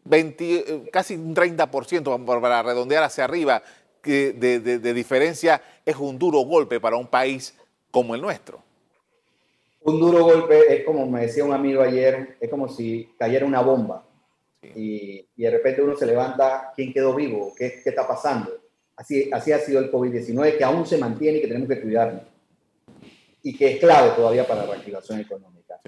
casi 0.93 1.15
un 1.15 1.35
30%, 1.35 2.41
para 2.41 2.63
redondear 2.63 3.03
hacia 3.03 3.25
arriba, 3.25 3.63
de, 4.05 4.33
de, 4.61 4.95
diferencia 4.95 5.61
es 5.85 5.97
un 5.97 6.17
duro 6.17 6.39
golpe 6.43 6.79
para 6.79 6.95
un 6.95 7.09
país 7.09 7.57
como 7.91 8.15
el 8.15 8.21
nuestro. 8.21 8.63
Un 9.81 9.99
duro 9.99 10.23
golpe 10.23 10.73
es 10.73 10.85
como 10.85 11.07
me 11.07 11.23
decía 11.23 11.45
un 11.45 11.53
amigo 11.53 11.83
ayer, 11.83 12.37
es 12.39 12.49
como 12.49 12.69
si 12.69 13.09
cayera 13.19 13.45
una 13.45 13.63
bomba 13.63 14.05
y, 14.63 15.27
y, 15.37 15.43
de 15.43 15.51
repente 15.51 15.83
uno 15.83 15.97
se 15.97 16.07
levanta, 16.07 16.73
¿quién 16.77 16.93
quedó 16.93 17.17
vivo? 17.17 17.53
¿Qué, 17.57 17.81
qué 17.83 17.91
está 17.91 18.07
pasando? 18.07 18.53
Así, 18.95 19.29
así 19.33 19.51
ha 19.51 19.59
sido 19.59 19.81
el 19.81 19.91
COVID-19, 19.91 20.57
que 20.57 20.65
aún 20.65 20.87
se 20.87 20.99
mantiene 20.99 21.39
y 21.39 21.41
que 21.41 21.49
tenemos 21.49 21.69
que 21.69 21.81
cuidarnos 21.81 22.23
y 23.47 23.57
que 23.57 23.75
es 23.75 23.79
clave 23.79 24.11
todavía 24.17 24.45
para 24.45 24.63
la 24.63 24.73
reactivación 24.73 25.21
económica. 25.21 25.81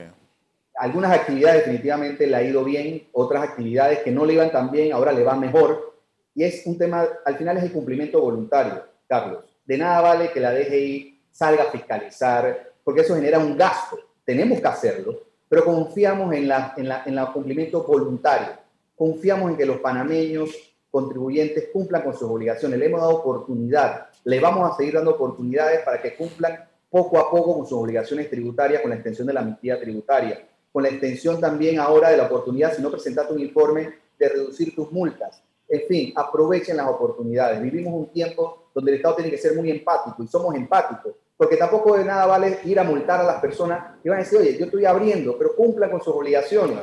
Algunas 0.76 1.10
actividades 1.10 1.64
definitivamente 1.64 2.24
le 2.24 2.36
ha 2.36 2.42
ido 2.44 2.62
bien, 2.62 3.08
otras 3.10 3.42
actividades 3.42 3.98
que 3.98 4.12
no 4.12 4.24
le 4.24 4.34
iban 4.34 4.52
tan 4.52 4.70
bien, 4.70 4.92
ahora 4.92 5.10
le 5.10 5.24
van 5.24 5.40
mejor. 5.40 5.96
Y 6.36 6.44
es 6.44 6.64
un 6.66 6.78
tema, 6.78 7.04
al 7.24 7.36
final 7.36 7.56
es 7.56 7.64
el 7.64 7.72
cumplimiento 7.72 8.20
voluntario, 8.20 8.84
Carlos. 9.08 9.42
De 9.64 9.76
nada 9.76 10.00
vale 10.00 10.30
que 10.30 10.38
la 10.38 10.52
DGI 10.52 11.20
salga 11.32 11.64
a 11.64 11.70
fiscalizar, 11.72 12.74
porque 12.84 13.00
eso 13.00 13.16
genera 13.16 13.40
un 13.40 13.56
gasto. 13.56 13.98
Tenemos 14.24 14.60
que 14.60 14.68
hacerlo, 14.68 15.18
pero 15.48 15.64
confiamos 15.64 16.32
en, 16.32 16.46
la, 16.46 16.74
en, 16.76 16.88
la, 16.88 17.02
en 17.06 17.18
el 17.18 17.26
cumplimiento 17.32 17.82
voluntario. 17.82 18.50
Confiamos 18.94 19.50
en 19.50 19.56
que 19.56 19.66
los 19.66 19.78
panameños 19.78 20.50
contribuyentes 20.92 21.70
cumplan 21.72 22.02
con 22.02 22.12
sus 22.12 22.30
obligaciones. 22.30 22.78
Le 22.78 22.86
hemos 22.86 23.00
dado 23.00 23.16
oportunidad, 23.16 24.10
le 24.22 24.38
vamos 24.38 24.70
a 24.70 24.76
seguir 24.76 24.94
dando 24.94 25.10
oportunidades 25.10 25.80
para 25.80 26.00
que 26.00 26.14
cumplan 26.14 26.68
poco 26.90 27.18
a 27.18 27.30
poco 27.30 27.56
con 27.56 27.66
sus 27.66 27.78
obligaciones 27.78 28.30
tributarias, 28.30 28.80
con 28.80 28.90
la 28.90 28.96
extensión 28.96 29.26
de 29.26 29.34
la 29.34 29.40
amnistía 29.40 29.78
tributaria, 29.80 30.48
con 30.72 30.82
la 30.82 30.88
extensión 30.88 31.40
también 31.40 31.78
ahora 31.78 32.10
de 32.10 32.16
la 32.16 32.26
oportunidad, 32.26 32.74
si 32.74 32.82
no 32.82 32.90
presentaste 32.90 33.32
un 33.32 33.40
informe, 33.40 33.94
de 34.18 34.28
reducir 34.28 34.74
tus 34.74 34.90
multas. 34.90 35.42
En 35.68 35.82
fin, 35.86 36.12
aprovechen 36.16 36.76
las 36.76 36.88
oportunidades. 36.88 37.60
Vivimos 37.60 37.92
un 37.92 38.10
tiempo 38.10 38.70
donde 38.74 38.92
el 38.92 38.96
Estado 38.96 39.16
tiene 39.16 39.30
que 39.30 39.38
ser 39.38 39.54
muy 39.54 39.70
empático 39.70 40.22
y 40.22 40.26
somos 40.26 40.54
empáticos, 40.54 41.14
porque 41.36 41.56
tampoco 41.56 41.96
de 41.96 42.04
nada 42.04 42.26
vale 42.26 42.58
ir 42.64 42.80
a 42.80 42.84
multar 42.84 43.20
a 43.20 43.24
las 43.24 43.40
personas 43.40 43.96
que 44.02 44.08
van 44.08 44.20
a 44.20 44.22
decir, 44.22 44.38
oye, 44.38 44.56
yo 44.58 44.64
estoy 44.64 44.86
abriendo, 44.86 45.36
pero 45.36 45.54
cumplan 45.54 45.90
con 45.90 46.00
sus 46.00 46.14
obligaciones. 46.14 46.78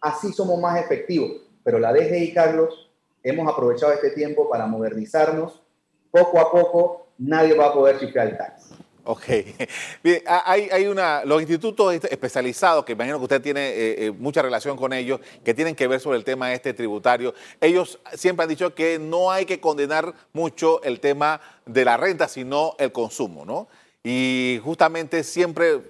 Así 0.00 0.32
somos 0.32 0.60
más 0.60 0.80
efectivos. 0.80 1.32
Pero 1.64 1.78
la 1.78 1.92
DGI, 1.92 2.32
Carlos, 2.32 2.90
hemos 3.22 3.52
aprovechado 3.52 3.92
este 3.92 4.10
tiempo 4.10 4.48
para 4.48 4.66
modernizarnos. 4.66 5.62
Poco 6.10 6.40
a 6.40 6.50
poco, 6.50 7.08
nadie 7.18 7.54
va 7.54 7.66
a 7.66 7.72
poder 7.74 7.98
chiflar 7.98 8.28
el 8.28 8.38
tax. 8.38 8.70
Ok. 9.10 9.24
Bien, 10.04 10.22
hay, 10.26 10.68
hay, 10.70 10.86
una, 10.86 11.24
los 11.24 11.40
institutos 11.40 11.94
especializados, 11.94 12.84
que 12.84 12.92
imagino 12.92 13.16
que 13.16 13.22
usted 13.22 13.40
tiene 13.40 13.70
eh, 13.70 14.06
eh, 14.06 14.10
mucha 14.10 14.42
relación 14.42 14.76
con 14.76 14.92
ellos, 14.92 15.18
que 15.42 15.54
tienen 15.54 15.74
que 15.74 15.88
ver 15.88 15.98
sobre 15.98 16.18
el 16.18 16.24
tema 16.24 16.52
este 16.52 16.74
tributario, 16.74 17.32
ellos 17.58 17.98
siempre 18.12 18.42
han 18.42 18.50
dicho 18.50 18.74
que 18.74 18.98
no 18.98 19.30
hay 19.30 19.46
que 19.46 19.60
condenar 19.60 20.12
mucho 20.34 20.82
el 20.82 21.00
tema 21.00 21.40
de 21.64 21.86
la 21.86 21.96
renta, 21.96 22.28
sino 22.28 22.74
el 22.78 22.92
consumo, 22.92 23.46
¿no? 23.46 23.68
Y 24.04 24.60
justamente 24.62 25.24
siempre, 25.24 25.80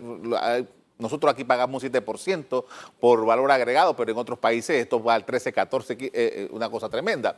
nosotros 0.96 1.32
aquí 1.32 1.42
pagamos 1.42 1.82
un 1.82 1.90
7% 1.90 2.64
por 3.00 3.26
valor 3.26 3.50
agregado, 3.50 3.96
pero 3.96 4.12
en 4.12 4.18
otros 4.18 4.38
países 4.38 4.76
esto 4.76 5.02
va 5.02 5.16
al 5.16 5.24
13, 5.24 5.52
14, 5.52 5.96
eh, 6.00 6.48
una 6.52 6.70
cosa 6.70 6.88
tremenda. 6.88 7.36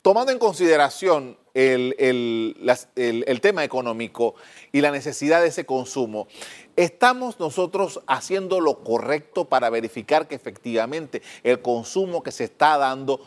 tomando 0.00 0.32
en 0.32 0.38
consideración 0.38 1.36
el, 1.56 3.40
tema 3.40 3.64
económico 3.64 4.34
y 4.72 4.82
la 4.82 4.90
necesidad 4.90 5.40
de 5.40 5.48
ese 5.48 5.64
consumo, 5.64 6.28
¿estamos 6.76 7.40
nosotros 7.40 8.02
haciendo 8.06 8.60
lo 8.60 8.84
correcto 8.84 9.46
para 9.46 9.70
verificar 9.70 10.28
que 10.28 10.34
efectivamente 10.34 11.22
el 11.42 11.62
consumo 11.62 12.22
que 12.22 12.30
se 12.30 12.44
está 12.44 12.76
dando, 12.76 13.20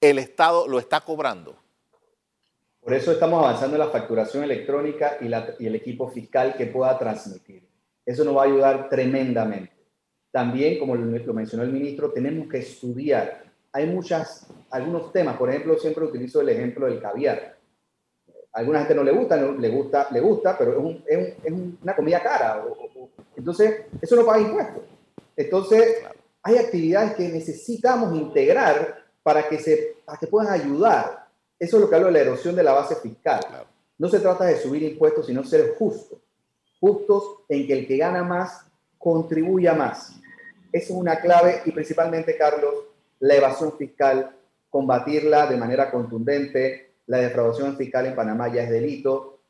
el 0.00 0.18
Estado 0.18 0.66
lo 0.66 0.78
está 0.78 1.02
cobrando? 1.02 1.56
Por 2.80 2.94
eso 2.94 3.12
estamos 3.12 3.44
avanzando 3.44 3.76
en 3.76 3.80
la 3.80 3.90
facturación 3.90 4.42
electrónica 4.42 5.18
y, 5.20 5.28
y 5.62 5.66
el 5.66 5.76
equipo 5.76 6.10
fiscal 6.10 6.56
que 6.56 6.66
pueda 6.66 6.98
transmitir. 6.98 7.68
Eso 8.04 8.24
nos 8.24 8.36
va 8.36 8.42
a 8.42 8.46
ayudar 8.46 8.88
tremendamente. 8.88 9.72
También, 10.32 10.80
como 10.80 10.96
lo 10.96 11.34
mencionó 11.34 11.62
el 11.62 11.70
ministro, 11.70 12.10
tenemos 12.10 12.48
que 12.48 12.58
estudiar 12.58 13.51
hay 13.72 13.86
muchas, 13.86 14.46
algunos 14.70 15.12
temas, 15.12 15.36
por 15.36 15.48
ejemplo, 15.48 15.78
siempre 15.78 16.04
utilizo 16.04 16.40
el 16.40 16.50
ejemplo 16.50 16.86
del 16.86 17.00
caviar. 17.00 17.56
A 18.52 18.58
alguna 18.58 18.80
gente 18.80 18.94
no 18.94 19.02
le 19.02 19.12
gusta, 19.12 19.36
no, 19.36 19.52
le 19.52 19.68
gusta, 19.70 20.08
le 20.10 20.20
gusta, 20.20 20.58
pero 20.58 20.78
es, 20.78 20.96
es, 21.06 21.34
es 21.42 21.52
una 21.82 21.96
comida 21.96 22.22
cara. 22.22 22.62
entonces, 23.34 23.86
eso 24.00 24.16
no 24.16 24.26
paga 24.26 24.40
impuestos. 24.40 24.82
Entonces, 25.34 26.02
hay 26.42 26.58
actividades 26.58 27.14
que 27.14 27.28
necesitamos 27.28 28.14
integrar 28.14 29.06
para 29.22 29.48
que, 29.48 29.58
se, 29.58 29.96
para 30.04 30.18
que 30.18 30.26
puedan 30.26 30.52
ayudar. 30.52 31.28
Eso 31.58 31.76
es 31.76 31.82
lo 31.82 31.88
que 31.88 31.94
hablo 31.94 32.08
de 32.08 32.12
la 32.12 32.20
erosión 32.20 32.54
de 32.54 32.62
la 32.62 32.72
base 32.72 32.96
fiscal. 32.96 33.40
No 33.96 34.08
se 34.08 34.20
trata 34.20 34.44
de 34.44 34.58
subir 34.58 34.82
impuestos, 34.82 35.26
sino 35.26 35.44
ser 35.44 35.76
justos. 35.78 36.18
Justos 36.80 37.44
en 37.48 37.66
que 37.66 37.72
el 37.72 37.86
que 37.86 37.96
gana 37.96 38.22
más 38.24 38.66
contribuya 38.98 39.72
más. 39.72 40.12
Eso 40.72 40.92
es 40.92 40.98
una 40.98 41.20
clave 41.20 41.62
y 41.64 41.70
principalmente, 41.70 42.36
Carlos, 42.36 42.74
la 43.22 43.36
evasión 43.36 43.72
fiscal, 43.76 44.36
combatirla 44.68 45.46
de 45.46 45.56
manera 45.56 45.90
contundente. 45.90 46.96
La 47.06 47.18
defraudación 47.18 47.76
fiscal 47.76 48.06
en 48.06 48.16
Panamá 48.16 48.52
ya 48.52 48.64
es 48.64 48.70
delito. 48.70 49.42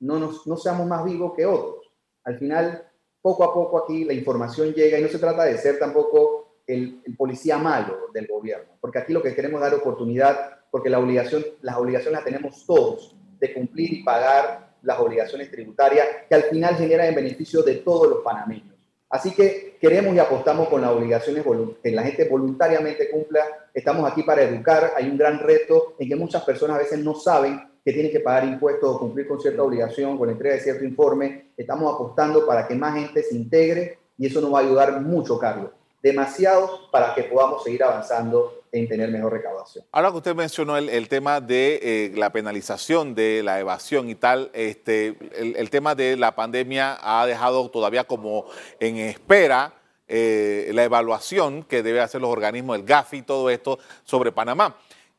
No, 0.00 0.18
nos, 0.18 0.46
no 0.46 0.56
seamos 0.56 0.86
más 0.86 1.04
vivos 1.04 1.32
que 1.36 1.46
otros. 1.46 1.90
Al 2.24 2.38
final, 2.38 2.84
poco 3.20 3.44
a 3.44 3.54
poco 3.54 3.78
aquí 3.78 4.04
la 4.04 4.12
información 4.12 4.72
llega 4.72 4.98
y 4.98 5.02
no 5.02 5.08
se 5.08 5.18
trata 5.18 5.44
de 5.44 5.56
ser 5.56 5.78
tampoco 5.78 6.56
el, 6.66 7.02
policía 7.16 7.58
malo 7.58 8.08
del 8.12 8.26
gobierno, 8.26 8.72
porque 8.80 8.98
aquí 8.98 9.12
lo 9.12 9.22
que 9.22 9.34
queremos 9.34 9.60
es 9.60 9.70
dar 9.70 9.78
oportunidad, 9.78 10.60
porque 10.70 10.90
la 10.90 10.98
obligación, 10.98 11.44
las 11.60 11.76
obligaciones 11.76 12.14
las 12.14 12.24
tenemos 12.24 12.66
todos 12.66 13.16
de 13.38 13.54
cumplir 13.54 13.92
y 13.92 14.02
pagar 14.02 14.74
las 14.82 14.98
obligaciones 14.98 15.50
tributarias 15.50 16.06
que 16.28 16.34
al 16.34 16.42
final 16.44 16.74
generan 16.74 17.08
en 17.08 17.14
beneficio 17.14 17.62
de 17.62 17.76
todos 17.76 18.08
los 18.08 18.22
panameños. 18.22 18.71
Así 19.12 19.32
que 19.34 19.76
queremos 19.78 20.14
y 20.14 20.18
apostamos 20.18 20.70
con 20.70 20.80
las 20.80 20.90
obligaciones 20.90 21.44
que 21.82 21.90
la 21.90 22.02
gente 22.02 22.26
voluntariamente 22.30 23.10
cumpla. 23.10 23.44
Estamos 23.74 24.10
aquí 24.10 24.22
para 24.22 24.40
educar. 24.40 24.94
Hay 24.96 25.06
un 25.06 25.18
gran 25.18 25.38
reto 25.38 25.96
en 25.98 26.08
que 26.08 26.16
muchas 26.16 26.42
personas 26.44 26.76
a 26.76 26.78
veces 26.78 26.98
no 27.00 27.14
saben 27.14 27.60
que 27.84 27.92
tienen 27.92 28.10
que 28.10 28.20
pagar 28.20 28.46
impuestos 28.46 28.88
o 28.88 28.98
cumplir 28.98 29.28
con 29.28 29.38
cierta 29.38 29.62
obligación, 29.62 30.16
con 30.16 30.28
la 30.28 30.32
entrega 30.32 30.54
de 30.54 30.62
cierto 30.62 30.86
informe. 30.86 31.52
Estamos 31.58 31.92
apostando 31.94 32.46
para 32.46 32.66
que 32.66 32.74
más 32.74 32.94
gente 32.94 33.22
se 33.22 33.34
integre 33.36 33.98
y 34.16 34.28
eso 34.28 34.40
nos 34.40 34.54
va 34.54 34.60
a 34.60 34.62
ayudar 34.62 34.98
mucho, 35.02 35.38
Carlos. 35.38 35.72
Demasiado 36.02 36.90
para 36.90 37.14
que 37.14 37.24
podamos 37.24 37.62
seguir 37.62 37.84
avanzando 37.84 38.61
en 38.72 38.88
tener 38.88 39.10
mejor 39.10 39.34
recaudación. 39.34 39.84
Ahora 39.92 40.10
que 40.10 40.16
usted 40.16 40.34
mencionó 40.34 40.78
el, 40.78 41.08
tema 41.08 41.40
de 41.42 41.78
eh, 41.82 42.12
la 42.16 42.32
penalización 42.32 43.14
de 43.14 43.42
la 43.42 43.60
evasión 43.60 44.08
y 44.08 44.14
tal, 44.14 44.50
este, 44.54 45.18
el, 45.36 45.68
tema 45.68 45.94
de 45.94 46.16
la 46.16 46.34
pandemia 46.34 46.98
ha 47.00 47.26
dejado 47.26 47.70
todavía 47.70 48.04
como 48.04 48.46
en 48.80 48.96
espera 48.96 49.74
eh, 50.08 50.70
la 50.72 50.84
evaluación 50.84 51.64
que 51.64 51.82
debe 51.82 52.00
hacer 52.00 52.22
los 52.22 52.30
organismos, 52.30 52.76
el 52.78 52.84
GAFI 52.84 53.18
y 53.18 53.22
todo 53.22 53.50
esto 53.50 53.78
sobre 54.04 54.32
Panamá. 54.32 54.74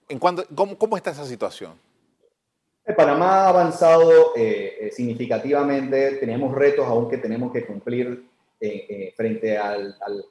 En 0.09 0.17
cuanto, 0.17 0.43
¿cómo, 0.55 0.97
está 0.97 1.11
esa 1.11 1.25
situación? 1.25 1.73
Panamá 2.97 3.45
ha 3.45 3.49
avanzado 3.49 4.33
eh, 4.35 4.89
significativamente, 4.91 6.13
tenemos 6.13 6.53
retos 6.53 6.87
aún 6.87 7.07
que 7.07 7.17
tenemos 7.17 7.53
que 7.53 7.65
cumplir 7.65 8.25
frente 9.17 9.57
al, 9.57 9.97
al 9.99 10.25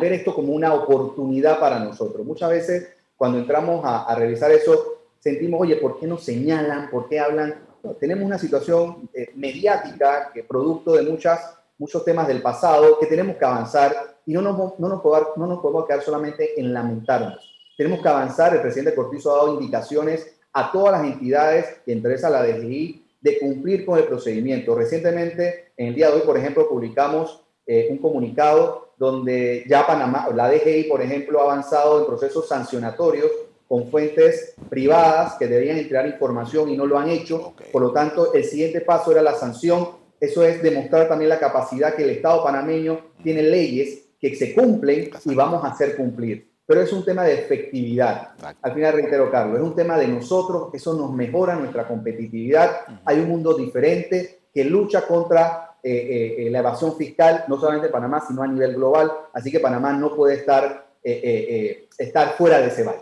ver 0.00 0.12
esto 0.12 0.34
como 0.34 0.52
una 0.52 0.74
oportunidad 0.74 1.58
para 1.58 1.78
nosotros. 1.78 2.24
Muchas 2.26 2.50
veces 2.50 2.88
cuando 3.16 3.38
entramos 3.38 3.82
a, 3.84 4.14
revisar 4.14 4.50
eso, 4.52 5.00
sentimos, 5.18 5.60
oye, 5.60 5.76
¿por 5.76 5.98
qué 5.98 6.06
nos 6.06 6.22
señalan? 6.22 6.88
¿Por 6.90 7.08
qué 7.08 7.18
hablan? 7.18 7.66
tenemos 8.00 8.24
una 8.24 8.38
situación 8.38 9.08
eh, 9.14 9.30
mediática 9.34 10.30
que 10.34 10.42
producto 10.42 10.92
de 10.92 11.02
muchas, 11.02 11.54
muchos 11.78 12.04
temas 12.04 12.26
del 12.26 12.42
pasado 12.42 12.98
que 12.98 13.06
tenemos 13.06 13.36
que 13.36 13.44
avanzar 13.44 14.18
y 14.26 14.32
no 14.32 14.42
nos, 14.42 14.78
no, 14.78 14.88
nos 14.88 15.00
podemos, 15.00 15.36
no 15.36 15.46
nos 15.46 15.60
podemos 15.60 15.86
quedar 15.86 16.02
solamente 16.02 16.60
en 16.60 16.72
lamentarnos. 16.74 17.54
tenemos 17.76 18.00
que 18.00 18.08
avanzar. 18.08 18.54
El 18.54 18.62
presidente 18.62 18.94
Cortizo 18.94 19.32
ha 19.32 19.38
dado 19.38 19.54
indicaciones 19.54 20.38
a 20.52 20.70
todas 20.72 21.00
las 21.00 21.12
entidades, 21.12 21.80
entre 21.86 22.14
esas 22.14 22.32
la 22.32 22.42
DGI, 22.42 23.06
de 23.20 23.38
cumplir 23.38 23.84
con 23.84 23.98
el 23.98 24.04
procedimiento. 24.04 24.74
Recientemente, 24.74 25.72
en 25.76 25.88
el 25.88 25.94
día 25.94 26.08
de 26.08 26.14
hoy, 26.14 26.22
por 26.22 26.36
ejemplo, 26.36 26.68
publicamos 26.68 27.42
eh, 27.66 27.88
un 27.90 27.98
comunicado 27.98 28.87
donde 28.98 29.64
ya 29.68 29.86
Panamá, 29.86 30.28
la 30.34 30.50
DGI, 30.50 30.84
por 30.84 31.00
ejemplo, 31.00 31.40
ha 31.40 31.44
avanzado 31.44 32.00
en 32.00 32.06
procesos 32.06 32.48
sancionatorios 32.48 33.30
con 33.68 33.90
fuentes 33.90 34.54
privadas 34.68 35.34
que 35.38 35.46
debían 35.46 35.76
entregar 35.76 36.06
información 36.06 36.70
y 36.70 36.76
no 36.76 36.86
lo 36.86 36.98
han 36.98 37.10
hecho. 37.10 37.54
Por 37.70 37.82
lo 37.82 37.92
tanto, 37.92 38.32
el 38.32 38.44
siguiente 38.44 38.80
paso 38.80 39.12
era 39.12 39.22
la 39.22 39.34
sanción. 39.34 39.88
Eso 40.18 40.42
es 40.42 40.62
demostrar 40.62 41.08
también 41.08 41.28
la 41.28 41.38
capacidad 41.38 41.94
que 41.94 42.02
el 42.02 42.10
Estado 42.10 42.42
panameño 42.42 42.98
tiene 43.22 43.42
leyes 43.42 44.06
que 44.18 44.34
se 44.34 44.54
cumplen 44.54 45.10
y 45.24 45.34
vamos 45.34 45.62
a 45.64 45.68
hacer 45.68 45.96
cumplir. 45.96 46.50
Pero 46.66 46.82
es 46.82 46.92
un 46.92 47.04
tema 47.04 47.24
de 47.24 47.34
efectividad. 47.34 48.30
Al 48.60 48.74
final 48.74 48.94
reitero, 48.94 49.30
Carlos, 49.30 49.58
es 49.58 49.62
un 49.62 49.74
tema 49.74 49.96
de 49.96 50.08
nosotros, 50.08 50.70
eso 50.74 50.94
nos 50.94 51.12
mejora 51.12 51.54
nuestra 51.54 51.86
competitividad. 51.86 52.80
Hay 53.04 53.20
un 53.20 53.28
mundo 53.28 53.54
diferente 53.54 54.40
que 54.52 54.64
lucha 54.64 55.06
contra 55.06 55.67
eh, 55.88 55.92
eh, 55.92 56.46
eh, 56.46 56.50
la 56.50 56.58
evasión 56.58 56.96
fiscal, 56.96 57.44
no 57.48 57.58
solamente 57.58 57.86
en 57.86 57.92
Panamá, 57.92 58.22
sino 58.26 58.42
a 58.42 58.46
nivel 58.46 58.74
global. 58.74 59.10
Así 59.32 59.50
que 59.50 59.58
Panamá 59.58 59.92
no 59.92 60.14
puede 60.14 60.34
estar, 60.34 60.86
estar 61.02 62.34
fuera 62.36 62.58
de 62.58 62.66
ese 62.66 62.84
baile. 62.84 63.00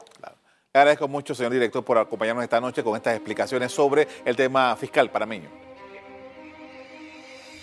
Le 0.73 0.81
agradezco 0.81 1.09
mucho, 1.09 1.35
señor 1.35 1.53
director, 1.53 1.85
por 1.85 1.99
acompañarnos 1.99 2.45
esta 2.45 2.61
noche 2.61 2.85
con 2.85 2.95
estas 2.95 3.15
explicaciones 3.15 3.73
sobre 3.73 4.07
el 4.25 4.37
tema 4.37 4.77
fiscal 4.77 5.11
panameño. 5.11 5.49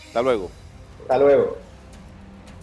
Hasta 0.08 0.22
luego. 0.22 0.50
Hasta 1.04 1.18
luego. 1.20 1.58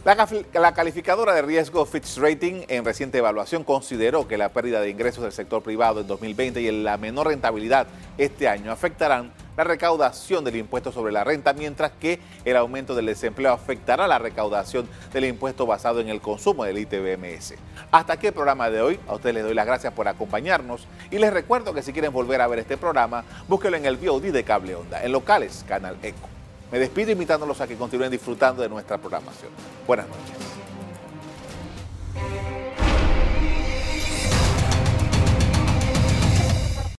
La, 0.04 0.72
calificadora 0.72 1.34
de 1.34 1.42
riesgo 1.42 1.84
Fitch 1.84 2.16
Rating 2.16 2.62
en 2.68 2.86
reciente 2.86 3.18
evaluación 3.18 3.64
consideró 3.64 4.26
que 4.26 4.38
la 4.38 4.48
pérdida 4.48 4.80
de 4.80 4.88
ingresos 4.88 5.22
del 5.22 5.32
sector 5.32 5.62
privado 5.62 6.00
en 6.00 6.06
2020 6.06 6.60
y 6.62 6.70
la 6.82 6.96
menor 6.96 7.26
rentabilidad 7.26 7.86
este 8.16 8.48
año 8.48 8.72
afectarán 8.72 9.30
la 9.60 9.64
recaudación 9.64 10.42
del 10.42 10.56
impuesto 10.56 10.90
sobre 10.90 11.12
la 11.12 11.22
renta, 11.22 11.52
mientras 11.52 11.92
que 11.92 12.18
el 12.46 12.56
aumento 12.56 12.94
del 12.94 13.04
desempleo 13.04 13.52
afectará 13.52 14.08
la 14.08 14.18
recaudación 14.18 14.88
del 15.12 15.26
impuesto 15.26 15.66
basado 15.66 16.00
en 16.00 16.08
el 16.08 16.22
consumo 16.22 16.64
del 16.64 16.78
ITBMS. 16.78 17.56
Hasta 17.90 18.14
aquí 18.14 18.28
el 18.28 18.32
programa 18.32 18.70
de 18.70 18.80
hoy. 18.80 18.98
A 19.06 19.16
ustedes 19.16 19.34
les 19.34 19.44
doy 19.44 19.52
las 19.52 19.66
gracias 19.66 19.92
por 19.92 20.08
acompañarnos 20.08 20.86
y 21.10 21.18
les 21.18 21.30
recuerdo 21.30 21.74
que 21.74 21.82
si 21.82 21.92
quieren 21.92 22.10
volver 22.10 22.40
a 22.40 22.46
ver 22.46 22.60
este 22.60 22.78
programa, 22.78 23.22
búsquelo 23.48 23.76
en 23.76 23.84
el 23.84 23.98
VOD 23.98 24.32
de 24.32 24.44
Cable 24.44 24.76
Onda, 24.76 25.04
en 25.04 25.12
locales, 25.12 25.62
Canal 25.68 25.98
Eco. 26.02 26.26
Me 26.72 26.78
despido 26.78 27.10
invitándolos 27.10 27.60
a 27.60 27.66
que 27.66 27.76
continúen 27.76 28.10
disfrutando 28.10 28.62
de 28.62 28.68
nuestra 28.70 28.96
programación. 28.96 29.50
Buenas 29.86 30.06
noches. 30.08 30.59